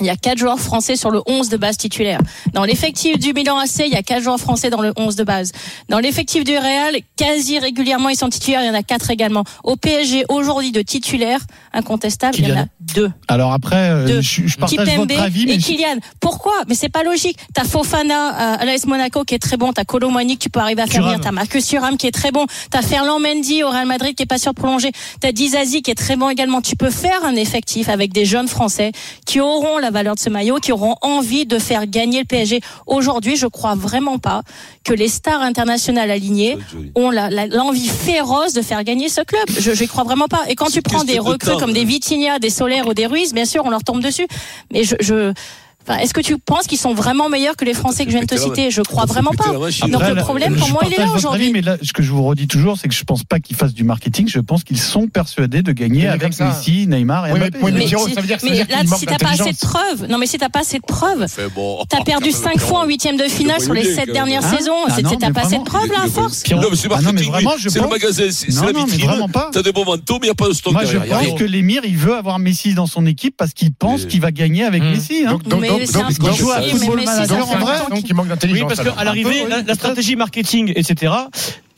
il 0.00 0.06
y 0.06 0.10
a 0.10 0.16
quatre 0.16 0.38
joueurs 0.38 0.58
français 0.58 0.96
sur 0.96 1.10
le 1.10 1.20
11 1.26 1.48
de 1.48 1.56
base 1.56 1.76
titulaire. 1.76 2.18
Dans 2.52 2.64
l'effectif 2.64 3.18
du 3.18 3.32
Milan 3.32 3.58
AC, 3.58 3.80
il 3.86 3.92
y 3.92 3.96
a 3.96 4.02
quatre 4.02 4.22
joueurs 4.22 4.38
français 4.38 4.70
dans 4.70 4.80
le 4.80 4.92
11 4.96 5.16
de 5.16 5.24
base. 5.24 5.52
Dans 5.88 5.98
l'effectif 5.98 6.44
du 6.44 6.56
Real, 6.56 6.96
quasi 7.16 7.58
régulièrement, 7.58 8.08
ils 8.08 8.16
sont 8.16 8.28
titulaires. 8.28 8.62
Il 8.62 8.66
y 8.66 8.70
en 8.70 8.74
a 8.74 8.82
quatre 8.82 9.10
également. 9.10 9.44
Au 9.64 9.76
PSG, 9.76 10.24
aujourd'hui, 10.28 10.72
de 10.72 10.82
titulaires, 10.82 11.40
incontestables, 11.72 12.36
il 12.38 12.48
y 12.48 12.52
en 12.52 12.60
a 12.62 12.64
deux. 12.80 13.10
Alors 13.28 13.52
après, 13.52 13.90
euh, 13.90 14.06
Deux. 14.06 14.20
je, 14.20 14.46
je 14.46 14.56
partage 14.56 14.86
Kipembe 14.86 15.08
votre 15.10 15.22
avis, 15.22 15.42
et 15.42 15.46
mais 15.46 15.58
Kylian. 15.58 15.96
Pourquoi? 16.20 16.52
Mais 16.68 16.74
c'est 16.74 16.88
pas 16.88 17.02
logique. 17.02 17.38
T'as 17.54 17.64
Fofana 17.64 18.28
à 18.28 18.52
à 18.62 18.64
l'AS 18.64 18.86
Monaco 18.86 19.24
qui 19.24 19.34
est 19.34 19.38
très 19.38 19.56
bon. 19.56 19.72
T'as 19.72 19.84
Colomani 19.84 20.36
que 20.36 20.42
tu 20.42 20.50
peux 20.50 20.60
arriver 20.60 20.82
à 20.82 20.86
faire 20.86 21.02
venir. 21.02 21.20
T'as 21.20 21.32
Marcus 21.32 21.66
Thuram 21.66 21.96
qui 21.96 22.06
est 22.06 22.12
très 22.12 22.30
bon. 22.32 22.46
T'as 22.70 22.82
Ferland 22.82 23.20
Mendy 23.20 23.62
au 23.62 23.70
Real 23.70 23.86
Madrid 23.86 24.14
qui 24.14 24.22
est 24.22 24.26
pas 24.26 24.38
sûr 24.38 24.52
de 24.52 24.60
prolonger. 24.60 24.92
T'as 25.20 25.32
Dizazi 25.32 25.82
qui 25.82 25.90
est 25.90 25.94
très 25.96 26.16
bon 26.16 26.28
également. 26.28 26.60
Tu 26.60 26.76
peux 26.76 26.90
faire 26.90 27.24
un 27.24 27.34
effectif 27.34 27.88
avec 27.88 28.12
des 28.12 28.24
jeunes 28.24 28.48
Français 28.48 28.92
qui 29.26 29.40
auront 29.40 29.78
la 29.82 29.90
valeur 29.90 30.14
de 30.14 30.20
ce 30.20 30.30
maillot, 30.30 30.56
qui 30.56 30.72
auront 30.72 30.96
envie 31.02 31.44
de 31.44 31.58
faire 31.58 31.86
gagner 31.86 32.20
le 32.20 32.24
PSG. 32.24 32.60
Aujourd'hui, 32.86 33.36
je 33.36 33.46
crois 33.46 33.74
vraiment 33.74 34.18
pas 34.18 34.42
que 34.84 34.92
les 34.92 35.08
stars 35.08 35.42
internationales 35.42 36.10
alignées 36.10 36.56
ont 36.94 37.10
l'envie 37.10 37.88
féroce 37.88 38.54
de 38.54 38.62
faire 38.62 38.82
gagner 38.84 39.08
ce 39.08 39.20
club. 39.20 39.44
Je 39.58 39.72
j'y 39.72 39.86
crois 39.86 40.04
vraiment 40.04 40.28
pas. 40.28 40.42
Et 40.48 40.54
quand 40.54 40.70
tu 40.70 40.82
prends 40.82 41.04
des 41.04 41.16
de 41.16 41.20
recrues 41.20 41.56
comme 41.58 41.72
des 41.72 41.82
hein. 41.82 41.86
Vitinha, 41.86 42.38
des 42.38 42.50
Solaire 42.50 42.88
ou 42.88 42.94
des 42.94 43.06
Ruiz, 43.06 43.34
bien 43.34 43.44
sûr, 43.44 43.62
on 43.64 43.70
leur 43.70 43.84
tombe 43.84 44.00
dessus. 44.00 44.26
Mais 44.72 44.84
je, 44.84 44.96
je 45.00 45.32
Enfin, 45.86 45.98
Est-ce 45.98 46.14
que 46.14 46.20
tu 46.20 46.38
penses 46.38 46.66
qu'ils 46.66 46.78
sont 46.78 46.94
vraiment 46.94 47.28
meilleurs 47.28 47.56
que 47.56 47.64
les 47.64 47.74
Français 47.74 48.04
que 48.04 48.10
je 48.10 48.16
viens 48.16 48.24
de 48.24 48.30
te 48.30 48.38
citer? 48.38 48.70
Je 48.70 48.82
crois 48.82 49.04
vraiment 49.04 49.32
pas. 49.32 49.44
Donc 49.88 50.02
le 50.08 50.14
problème 50.16 50.56
pour 50.56 50.68
moi 50.70 50.82
il 50.86 50.92
est 50.94 50.98
là 50.98 51.10
aujourd'hui. 51.12 51.50
Mais 51.52 51.60
là, 51.60 51.76
ce 51.82 51.92
que 51.92 52.02
je 52.02 52.12
vous 52.12 52.22
redis 52.24 52.46
toujours, 52.46 52.78
c'est 52.78 52.88
que 52.88 52.94
je 52.94 53.04
pense 53.04 53.24
pas 53.24 53.40
qu'ils 53.40 53.56
fassent 53.56 53.74
du 53.74 53.84
marketing. 53.84 54.28
Je 54.28 54.38
pense 54.40 54.64
qu'ils 54.64 54.80
sont 54.80 55.08
persuadés 55.08 55.62
de 55.62 55.72
gagner 55.72 56.08
avec. 56.08 56.32
Messi, 56.40 56.86
Neymar 56.86 57.26
et 57.28 57.32
Mbappé. 57.34 57.58
mais 57.62 57.70
là, 58.68 58.96
si 58.96 59.06
t'as 59.06 59.18
pas 59.18 59.30
assez 59.30 59.52
de 59.52 59.58
preuves, 59.58 60.06
non 60.08 60.18
mais 60.18 60.26
si 60.26 60.38
t'as 60.38 60.48
pas 60.48 60.60
assez 60.60 60.78
de 60.78 60.84
preuves, 60.86 61.26
t'as 61.88 62.02
perdu 62.04 62.30
Quand 62.30 62.38
même, 62.48 62.58
5 62.58 62.60
fois 62.60 62.80
en 62.80 62.86
huitième 62.86 63.16
de 63.16 63.24
finale 63.24 63.58
le 63.58 63.64
sur 63.64 63.74
les 63.74 63.82
voyez, 63.82 63.94
7 63.96 64.06
quand 64.06 64.12
dernières 64.12 64.42
saisons. 64.42 64.72
Ah 64.88 64.96
T'as 65.20 65.30
pas 65.32 65.42
assez 65.42 65.58
de 65.58 65.62
preuves 65.64 65.90
là 65.90 66.02
à 66.04 66.08
force. 66.08 66.42
Non, 66.50 66.62
mais 66.70 66.76
c'est 66.76 66.88
Ah 66.90 67.00
marketing, 67.00 67.30
vraiment, 67.30 67.50
oui. 67.50 67.56
je 67.60 67.68
c'est 67.68 67.78
le 67.78 67.84
pense- 67.84 67.92
magasin, 67.92 68.24
c'est 68.30 68.48
la 68.50 68.72
vitrine. 68.72 69.06
vraiment 69.06 69.28
pas. 69.28 69.50
T'as 69.52 69.62
des 69.62 69.72
bons 69.72 69.84
manteaux, 69.84 70.14
mais 70.20 70.26
il 70.26 70.30
n'y 70.30 70.30
a 70.30 70.34
pas 70.34 70.48
de 70.48 70.52
stock 70.52 70.72
Moi, 70.72 70.84
je 70.84 70.96
y 70.96 71.00
pense 71.00 71.38
que 71.38 71.44
l'émir, 71.44 71.82
il 71.84 71.96
veut 71.96 72.14
avoir 72.14 72.38
Messi 72.38 72.74
dans 72.74 72.86
son 72.86 73.04
équipe 73.06 73.36
parce 73.36 73.52
qu'il 73.52 73.72
pense 73.72 74.06
qu'il 74.06 74.20
va 74.20 74.30
gagner 74.32 74.64
avec. 74.64 74.82
Messi. 74.82 75.24
Donc, 75.72 75.80
donc, 75.80 75.80
Mais 75.80 75.86
donc, 75.86 75.90
c'est 75.92 75.98
un 75.98 76.08
donc, 76.08 76.18
peu 76.18 76.26
il 76.26 76.36
joue 76.36 76.50
à 76.50 76.62
football 76.62 77.04
manager, 77.04 77.48
en 77.50 77.58
vrai, 77.58 77.74
il 78.06 78.14
manque 78.14 78.24
Oui, 78.24 78.28
d'intelligence. 78.30 78.68
parce 78.68 78.80
alors. 78.80 78.96
qu'à 78.96 79.04
l'arrivée, 79.04 79.44
oui, 79.46 79.64
la 79.66 79.74
stratégie 79.74 80.16
marketing, 80.16 80.72
etc., 80.76 81.12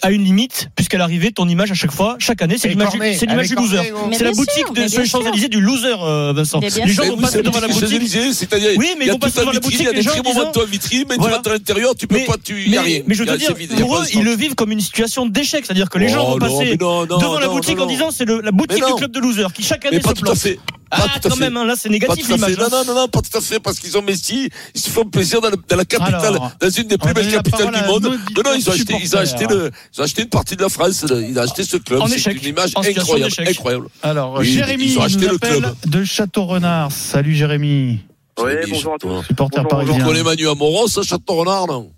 a 0.05 0.11
une 0.11 0.23
limite, 0.25 0.69
puisqu'à 0.77 0.99
l'arrivée, 0.99 1.33
ton 1.33 1.49
image 1.49 1.71
à 1.71 1.75
chaque 1.75 1.91
fois, 1.93 2.17
chaque 2.19 2.43
année, 2.43 2.57
c'est 2.59 2.69
l'image 2.69 2.91
du- 2.93 2.99
Cornet, 2.99 3.17
c'est 3.19 3.27
l'image 3.27 3.49
du 3.49 3.57
avec 3.57 3.71
loser. 3.73 3.93
Mais 4.11 4.17
C'est 4.19 4.25
la 4.25 4.31
boutique 4.33 4.55
sûr, 4.67 4.73
de, 4.73 4.87
sur 4.89 5.01
les. 5.01 5.07
Champs-Élysées 5.09 5.49
du 5.49 5.61
loser, 5.61 5.95
euh, 6.03 6.33
Vincent. 6.37 6.61
Les 6.61 6.71
gens 6.93 7.05
vont 7.07 7.17
passer 7.17 7.39
c'est 7.39 7.43
devant 7.43 7.61
la 7.61 7.69
boutique. 7.69 8.09
C'est-à-dire, 8.35 8.71
Oui, 8.77 8.89
mais 8.99 9.05
il 9.05 9.07
y 9.07 9.07
ils 9.07 9.11
a 9.11 9.13
vont 9.15 9.19
passer 9.19 9.41
devant 9.41 9.53
la 9.53 9.61
boutique, 9.61 9.81
il 9.81 9.85
y 9.87 9.89
a 9.89 9.93
des 9.93 10.03
gens 10.03 10.11
très 10.13 10.21
disant- 10.23 10.45
manteaux 10.45 10.63
en 10.63 10.67
vitrine, 10.67 11.05
mais 11.09 11.17
tu 11.17 11.23
vas 11.23 11.37
à 11.45 11.49
l'intérieur, 11.49 11.95
tu 11.95 12.07
peux 12.07 12.19
pas, 12.27 12.35
tu, 12.43 12.69
y 12.69 12.79
rien. 12.79 13.01
mais 13.07 13.15
je 13.15 13.25
veux 13.25 13.37
dire, 13.37 13.55
pour 13.79 13.97
eux, 13.99 14.05
de 14.05 14.11
ils 14.19 14.23
le 14.25 14.35
vivent 14.35 14.55
comme 14.55 14.73
une 14.73 14.81
situation 14.81 15.27
d'échec. 15.27 15.65
C'est-à-dire 15.65 15.89
que 15.91 15.99
les 15.99 16.09
gens 16.09 16.25
Oh, 16.27 16.33
vont 16.39 16.39
non, 16.47 16.59
passer 16.59 16.77
devant 16.77 17.39
la 17.41 17.49
boutique 17.49 17.79
en 17.81 17.87
disant 17.87 18.11
c'est 18.11 18.27
la 18.29 18.51
boutique 18.53 18.85
du 18.85 18.95
club 18.95 19.11
de 19.11 19.21
losers 19.21 19.53
qui 19.53 19.63
chaque 19.63 19.85
année 19.87 19.97
Mais 19.97 20.03
pas 20.03 20.11
se 20.11 20.15
tout 20.17 20.23
à 20.25 20.27
plante. 20.27 20.39
fait. 20.39 20.59
Ah, 20.97 21.07
à 21.13 21.19
quand 21.19 21.31
fait. 21.31 21.41
même, 21.41 21.57
hein, 21.57 21.65
là, 21.65 21.75
c'est 21.77 21.89
négatif 21.89 22.29
l'image. 22.29 22.57
Non, 22.57 22.67
hein. 22.67 22.69
non, 22.71 22.85
non, 22.85 22.95
non, 22.95 23.09
pas 23.09 23.21
tout 23.21 23.37
à 23.37 23.41
fait, 23.41 23.59
parce 23.59 23.81
qu'ils 23.81 23.99
ont 23.99 24.03
Messi, 24.03 24.49
ils 24.77 24.81
se 24.81 24.89
font 24.91 25.05
plaisir 25.05 25.41
dans, 25.41 25.51
le- 25.51 25.57
dans 25.69 25.77
la 25.77 25.85
capitale, 25.85 26.25
Alors, 26.25 26.53
dans 26.61 26.71
une 26.71 26.85
des 26.87 26.99
plus 26.99 27.13
belles 27.13 27.33
capitales 27.33 27.73
du 27.75 27.85
monde. 27.89 28.05
Non, 28.37 28.43
non, 28.45 28.51
ils 28.57 28.69
ont 28.71 28.73
acheté, 28.73 28.95
ils 29.03 29.17
ont 29.17 29.19
acheté 29.19 29.47
le, 29.49 29.73
ils 29.97 30.01
ont 30.01 30.05
acheté 30.05 30.23
une 30.23 30.29
partie 30.29 30.57
de 30.57 30.63
la 30.63 30.69
France, 30.69 31.05
ils 31.09 31.39
ont 31.39 31.43
acheté 31.43 31.63
ce 31.65 31.77
club. 31.77 32.01
En 32.01 32.07
C'est 32.09 32.33
une 32.33 32.45
image 32.45 32.73
incroyable, 32.77 33.33
incroyable. 33.47 33.87
Alors, 34.03 34.35
Oui, 34.39 34.47
Jérémy 34.47 34.85
ils 34.87 34.99
ont 34.99 35.03
acheté 35.03 35.27
le 35.29 35.35
appelle 35.37 35.61
club. 35.61 35.75
de 35.87 36.05
Château-Renard. 36.05 36.91
Salut 36.93 37.35
Jérémy, 37.35 38.01
Oui, 38.43 38.53
bonjour 38.71 38.95
à 38.95 38.99
tous. 38.99 39.23
supporter 39.27 39.63
Bonjour, 39.63 39.73
On 39.73 39.85
parisien. 39.87 40.05
connaît 40.05 40.23
Manu 40.23 40.49
Amoros, 40.49 40.99
à 40.99 41.03
Château-Renard, 41.03 41.67
non? 41.69 41.91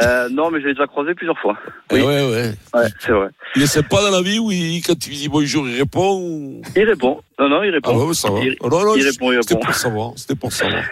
Euh, 0.00 0.28
non, 0.30 0.50
mais 0.50 0.60
je 0.60 0.66
l'ai 0.68 0.72
déjà 0.72 0.86
croisé 0.86 1.14
plusieurs 1.14 1.38
fois. 1.38 1.56
Eh 1.90 1.96
Oui. 1.96 2.00
ouais, 2.02 2.22
ouais. 2.30 2.52
C'est 2.98 3.12
vrai. 3.12 3.28
Il 3.56 3.62
est 3.62 3.66
sympa 3.66 3.96
dans 4.02 4.10
la 4.10 4.22
vie 4.22 4.38
où 4.38 4.50
il, 4.50 4.80
quand 4.82 4.98
tu 4.98 5.10
lui 5.10 5.16
dis 5.16 5.28
bonjour, 5.28 5.68
il 5.68 5.76
répond 5.78 6.18
ou... 6.18 6.62
Il 6.74 6.84
répond. 6.84 7.20
Non, 7.38 7.48
non, 7.50 7.62
il 7.62 7.70
Ah 7.70 7.74
répond. 7.74 8.06
ouais, 8.08 8.14
ça 8.14 8.30
va. 8.30 8.40
Il, 8.40 8.56
Ah 8.62 8.68
non, 8.70 8.84
non, 8.84 8.94
il 8.96 9.04
répond, 9.06 9.30
il 9.32 9.38
C'était 9.42 9.54
répond. 9.54 9.66
pour 9.66 9.74
savoir, 9.74 10.12
c'était 10.16 10.34
pour 10.34 10.52
savoir. 10.52 10.82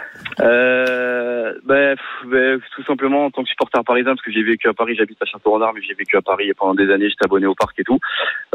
Euh, 0.40 1.54
ben, 1.64 1.96
pff, 1.96 2.30
ben, 2.30 2.60
tout 2.76 2.84
simplement 2.84 3.24
en 3.26 3.30
tant 3.30 3.42
que 3.42 3.48
supporter 3.48 3.82
parisien, 3.84 4.12
parce 4.14 4.22
que 4.24 4.30
j'ai 4.32 4.42
vécu 4.42 4.68
à 4.68 4.74
Paris, 4.74 4.94
j'habite 4.96 5.20
à 5.22 5.26
Château-Renard, 5.26 5.72
mais 5.74 5.80
j'ai 5.86 5.94
vécu 5.94 6.16
à 6.16 6.22
Paris 6.22 6.50
pendant 6.56 6.74
des 6.74 6.90
années, 6.92 7.08
j'étais 7.08 7.24
abonné 7.24 7.46
au 7.46 7.54
parc 7.54 7.78
et 7.80 7.84
tout. 7.84 7.98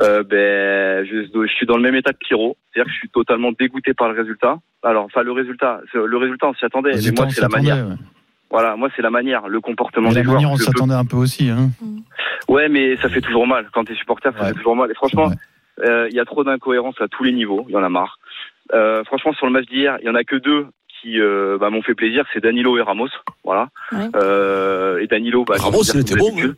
Euh, 0.01 0.23
ben, 0.23 1.05
je, 1.05 1.25
je 1.33 1.53
suis 1.53 1.65
dans 1.65 1.75
le 1.77 1.83
même 1.83 1.95
état 1.95 2.13
que 2.13 2.19
Pierrot, 2.19 2.55
c'est-à-dire 2.73 2.87
que 2.87 2.93
je 2.93 2.99
suis 2.99 3.09
totalement 3.09 3.51
dégoûté 3.57 3.93
par 3.93 4.09
le 4.11 4.19
résultat. 4.19 4.57
Alors, 4.83 5.05
enfin, 5.05 5.23
le 5.23 5.31
résultat, 5.31 5.81
le 5.93 6.17
résultat, 6.17 6.47
on 6.47 6.53
s'y 6.53 6.65
attendait, 6.65 6.91
mais 6.93 7.11
moi, 7.17 7.27
c'est 7.29 7.41
la 7.41 7.49
manière. 7.49 7.87
ouais. 7.87 7.95
Voilà, 8.51 8.75
moi, 8.75 8.89
c'est 8.95 9.01
la 9.01 9.09
manière, 9.09 9.47
le 9.47 9.59
comportement 9.59 10.09
Mais 10.09 10.13
des 10.15 10.19
la 10.19 10.23
joueurs. 10.25 10.35
manière, 10.35 10.51
on 10.51 10.57
s'attendait 10.57 10.93
un 10.93 11.05
peu 11.05 11.17
aussi. 11.17 11.49
Hein. 11.49 11.69
Ouais, 12.47 12.69
mais 12.69 12.95
ça 12.97 13.09
fait 13.09 13.21
toujours 13.21 13.47
mal. 13.47 13.67
Quand 13.73 13.83
t'es 13.85 13.95
supporter, 13.95 14.31
ça 14.33 14.39
Ouais. 14.43 14.47
fait 14.49 14.53
toujours 14.55 14.75
mal. 14.75 14.89
Et 14.91 14.93
franchement, 14.93 15.31
euh, 15.83 16.07
il 16.09 16.15
y 16.15 16.19
a 16.19 16.25
trop 16.25 16.43
d'incohérences 16.43 16.99
à 17.01 17.07
tous 17.07 17.23
les 17.23 17.31
niveaux. 17.33 17.65
Il 17.67 17.73
y 17.73 17.77
en 17.77 17.83
a 17.83 17.89
marre. 17.89 18.17
Euh, 18.73 19.03
franchement, 19.03 19.33
sur 19.33 19.45
le 19.45 19.51
match 19.51 19.65
d'hier, 19.65 19.97
il 20.01 20.05
y 20.05 20.09
en 20.09 20.15
a 20.15 20.23
que 20.23 20.35
deux 20.35 20.67
qui 21.01 21.19
euh, 21.19 21.57
bah, 21.59 21.69
m'ont 21.69 21.81
fait 21.81 21.95
plaisir. 21.95 22.23
C'est 22.33 22.39
Danilo 22.41 22.77
et 22.77 22.81
Ramos. 22.81 23.09
Voilà. 23.43 23.67
Ouais. 23.91 24.07
Euh, 24.15 24.99
et 24.99 25.07
Danilo, 25.07 25.43
bah, 25.43 25.55
Ramos, 25.59 25.83
il 25.93 25.99
était 26.01 26.15
bon, 26.15 26.29
d'habitude. 26.29 26.55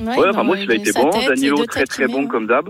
Ouais, 0.00 0.16
Ouais, 0.18 0.26
non, 0.26 0.32
Ramos, 0.32 0.54
il 0.56 0.70
a 0.70 0.74
été 0.74 0.92
bon. 0.92 1.10
Danilo, 1.10 1.64
très 1.66 1.84
très 1.86 2.06
bon 2.06 2.26
comme 2.26 2.46
d'hab. 2.46 2.68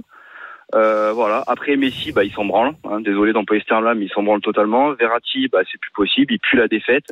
Euh, 0.74 1.12
voilà. 1.12 1.44
Après 1.46 1.76
Messi, 1.76 2.12
bah, 2.12 2.24
il 2.24 2.32
s'en 2.32 2.44
branle. 2.44 2.74
Hein. 2.84 3.00
Désolé 3.00 3.32
d'employer 3.32 3.60
ce 3.62 3.66
terme-là, 3.68 3.94
mais 3.94 4.06
il 4.06 4.10
s'en 4.10 4.22
branle 4.22 4.40
totalement. 4.40 4.92
Verratti, 4.94 5.48
bah, 5.48 5.60
c'est 5.70 5.80
plus 5.80 5.92
possible. 5.92 6.32
Il 6.32 6.38
pue 6.40 6.56
la 6.56 6.68
défaite. 6.68 7.06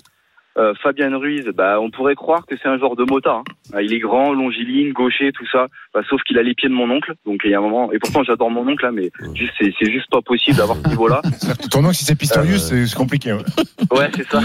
Euh, 0.57 0.73
Fabien 0.83 1.17
Ruiz, 1.17 1.45
bah, 1.55 1.81
on 1.81 1.91
pourrait 1.91 2.15
croire 2.15 2.47
que 2.47 2.55
c'est 2.57 2.69
un 2.69 2.79
genre 2.79 2.95
de 2.95 3.03
motard. 3.05 3.39
hein. 3.39 3.55
Ah, 3.75 3.83
Il 3.83 3.93
est 3.93 3.99
grand, 3.99 4.33
longiligne, 4.33 4.93
gaucher, 4.93 5.33
tout 5.33 5.47
ça. 5.51 5.67
Bah, 5.93 6.01
sauf 6.09 6.23
qu'il 6.23 6.39
a 6.39 6.43
les 6.45 6.55
pieds 6.55 6.69
de 6.69 6.75
mon 6.75 6.89
oncle. 6.91 7.13
Donc 7.27 7.41
il 7.45 7.51
y 7.51 7.55
a 7.55 7.59
un 7.59 7.63
moment. 7.63 7.93
Et 7.93 7.99
pourtant 7.99 8.23
j'adore 8.23 8.51
mon 8.51 8.67
oncle, 8.69 8.85
là, 8.85 8.93
mais 8.93 9.11
juste 9.35 9.53
c'est 9.59 9.73
c'est 9.81 9.91
juste 9.91 10.09
pas 10.11 10.23
possible 10.23 10.57
d'avoir 10.57 10.79
ce 10.79 10.89
niveau-là. 10.89 11.23
Ton 11.73 11.83
nom, 11.83 11.93
si 11.93 12.05
c'est 12.05 12.15
Pistorius, 12.17 12.73
Euh, 12.73 12.87
c'est 12.87 12.97
compliqué. 12.97 13.33
ouais. 13.33 13.43
Ouais, 13.91 14.11
c'est 14.15 14.29
ça. 14.29 14.41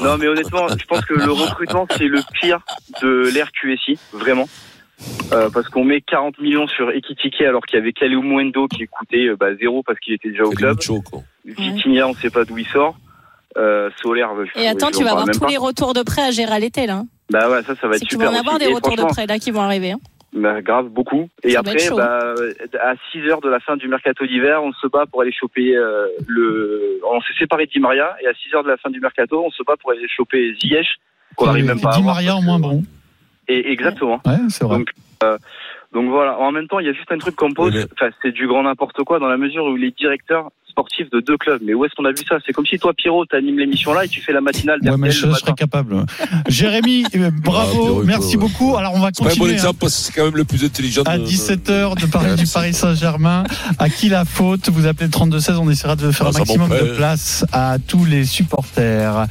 Non, 0.00 0.16
mais 0.18 0.28
honnêtement, 0.28 0.68
je 0.68 0.84
pense 0.86 1.04
que 1.04 1.14
le 1.14 1.30
recrutement, 1.32 1.86
c'est 1.96 2.06
le 2.06 2.20
pire 2.40 2.60
de 3.02 3.28
l'ère 3.34 3.50
QSI, 3.52 3.98
vraiment. 4.12 4.46
Euh, 5.32 5.48
parce 5.50 5.68
qu'on 5.68 5.82
met 5.84 6.00
40 6.02 6.38
millions 6.40 6.66
sur 6.68 6.90
Ekitike 6.90 7.40
alors 7.40 7.64
qu'il 7.64 7.78
y 7.78 7.82
avait 7.82 7.92
Kalou 7.92 8.22
Mwendo 8.22 8.68
qui 8.68 8.86
coûtait 8.86 9.28
euh, 9.28 9.36
bah, 9.36 9.54
zéro 9.56 9.82
parce 9.82 9.98
qu'il 9.98 10.12
était 10.12 10.28
déjà 10.30 10.44
au 10.44 10.50
C'est 10.50 10.56
club. 10.56 10.78
Vitinha, 11.46 12.06
on 12.06 12.12
sait 12.14 12.30
pas 12.30 12.44
d'où 12.44 12.58
il 12.58 12.66
sort. 12.66 12.96
Euh, 13.56 13.90
Solaire, 14.00 14.30
Et 14.56 14.68
attends, 14.68 14.90
tu 14.90 15.02
vas 15.02 15.10
avoir 15.10 15.26
tous 15.26 15.40
pas. 15.40 15.48
les 15.48 15.56
retours 15.56 15.92
de 15.92 16.02
prêt 16.02 16.22
à 16.22 16.30
Gérald 16.30 16.62
Ettel. 16.62 16.90
Hein. 16.90 17.06
Bah 17.30 17.50
ouais, 17.50 17.62
ça, 17.62 17.74
ça 17.74 17.88
va 17.88 17.96
être 17.96 18.02
vont 18.02 18.08
super. 18.08 18.30
en 18.30 18.34
avoir 18.34 18.58
des 18.58 18.66
Et 18.66 18.72
retours 18.72 18.96
de 18.96 19.02
prêt 19.02 19.26
là 19.26 19.38
qui 19.38 19.50
vont 19.50 19.60
arriver. 19.60 19.90
Hein. 19.92 19.98
bah, 20.32 20.62
grave, 20.62 20.86
beaucoup. 20.88 21.28
Et 21.42 21.50
Ça 21.52 21.60
après, 21.60 21.76
bah, 21.96 22.34
à 22.80 22.94
6 23.10 23.18
heures 23.28 23.40
de 23.40 23.48
la 23.48 23.58
fin 23.60 23.76
du 23.76 23.88
mercato 23.88 24.24
d'hiver, 24.24 24.62
on 24.62 24.72
se 24.72 24.86
bat 24.86 25.04
pour 25.10 25.22
aller 25.22 25.32
choper 25.32 25.76
euh, 25.76 26.06
le. 26.28 27.00
On 27.12 27.20
s'est 27.22 27.34
séparé 27.40 27.66
de 27.66 27.72
Di 27.72 27.80
Maria 27.80 28.16
et 28.22 28.28
à 28.28 28.32
6 28.34 28.54
heures 28.54 28.62
de 28.64 28.68
la 28.68 28.76
fin 28.76 28.90
du 28.90 29.00
mercato, 29.00 29.42
on 29.44 29.50
se 29.50 29.62
bat 29.64 29.74
pour 29.80 29.90
aller 29.90 30.06
choper 30.16 30.54
Ziyech, 30.60 30.86
qu'on 31.34 31.46
n'arrive 31.46 31.66
même 31.66 31.80
pas 31.80 31.90
à 31.90 31.92
Di 31.94 31.98
avoir. 32.00 32.14
Maria 32.14 32.36
en 32.36 32.42
moins 32.42 32.60
bon. 32.60 32.82
Et 33.48 33.72
exactement. 33.72 34.20
Ouais, 34.24 34.36
c'est 34.48 34.64
vrai. 34.64 34.78
Donc, 34.78 34.90
euh, 35.24 35.36
donc 35.92 36.08
voilà. 36.10 36.38
En 36.38 36.52
même 36.52 36.66
temps, 36.68 36.78
il 36.78 36.86
y 36.86 36.88
a 36.88 36.92
juste 36.92 37.10
un 37.10 37.18
truc 37.18 37.36
qu'on 37.36 37.52
pose. 37.52 37.72
Oui, 37.74 37.80
mais- 37.80 37.86
Enfin, 38.00 38.10
c'est 38.22 38.32
du 38.32 38.46
grand 38.46 38.62
n'importe 38.62 39.02
quoi 39.04 39.18
dans 39.18 39.28
la 39.28 39.36
mesure 39.36 39.64
où 39.64 39.76
les 39.76 39.90
directeurs 39.90 40.50
sportifs 40.68 41.10
de 41.10 41.18
deux 41.18 41.36
clubs. 41.36 41.60
Mais 41.64 41.74
où 41.74 41.84
est-ce 41.84 41.92
qu'on 41.96 42.04
a 42.04 42.12
vu 42.12 42.22
ça? 42.28 42.36
C'est 42.46 42.52
comme 42.52 42.64
si 42.64 42.78
toi, 42.78 42.92
Pierrot, 42.96 43.26
t'animes 43.26 43.58
l'émission 43.58 43.92
là 43.92 44.04
et 44.04 44.08
tu 44.08 44.20
fais 44.20 44.32
la 44.32 44.40
matinale 44.40 44.78
Ouais, 44.84 44.96
mais 44.96 45.10
je, 45.10 45.28
serais 45.32 45.52
capable. 45.54 46.06
Jérémy, 46.48 47.04
euh, 47.16 47.28
Ah, 47.28 47.30
bravo, 47.42 47.72
Pierrot, 47.82 48.02
il 48.02 48.06
merci 48.06 48.36
ouais. 48.36 48.40
beaucoup. 48.40 48.76
Alors, 48.76 48.94
on 48.94 49.00
va 49.00 49.08
C'est 49.12 49.24
pas 49.24 49.30
un 49.30 49.34
bon 49.34 49.38
continuer. 49.40 49.50
hein. 49.50 49.54
exemple 49.56 49.78
parce 49.80 49.96
que 49.96 50.00
c'est 50.04 50.12
quand 50.12 50.24
même 50.26 50.36
le 50.36 50.44
plus 50.44 50.64
intelligent. 50.64 51.02
À 51.06 51.18
de- 51.18 51.24
de- 51.24 51.28
17h 51.28 52.00
de 52.00 52.06
parler 52.06 52.36
du 52.36 52.44
Paris 52.46 52.72
Saint-Germain. 52.72 53.42
À 53.80 53.88
qui 53.90 54.08
la 54.08 54.24
faute? 54.24 54.68
Vous 54.70 54.86
appelez 54.86 55.06
le 55.06 55.10
32-16, 55.12 55.56
on 55.58 55.68
essaiera 55.68 55.96
de 55.96 56.08
faire 56.12 56.28
Ah, 56.28 56.30
un 56.36 56.38
maximum 56.38 56.68
de 56.70 56.96
place 56.96 57.44
à 57.52 57.76
tous 57.84 58.04
les 58.04 58.24
supporters. 58.24 59.26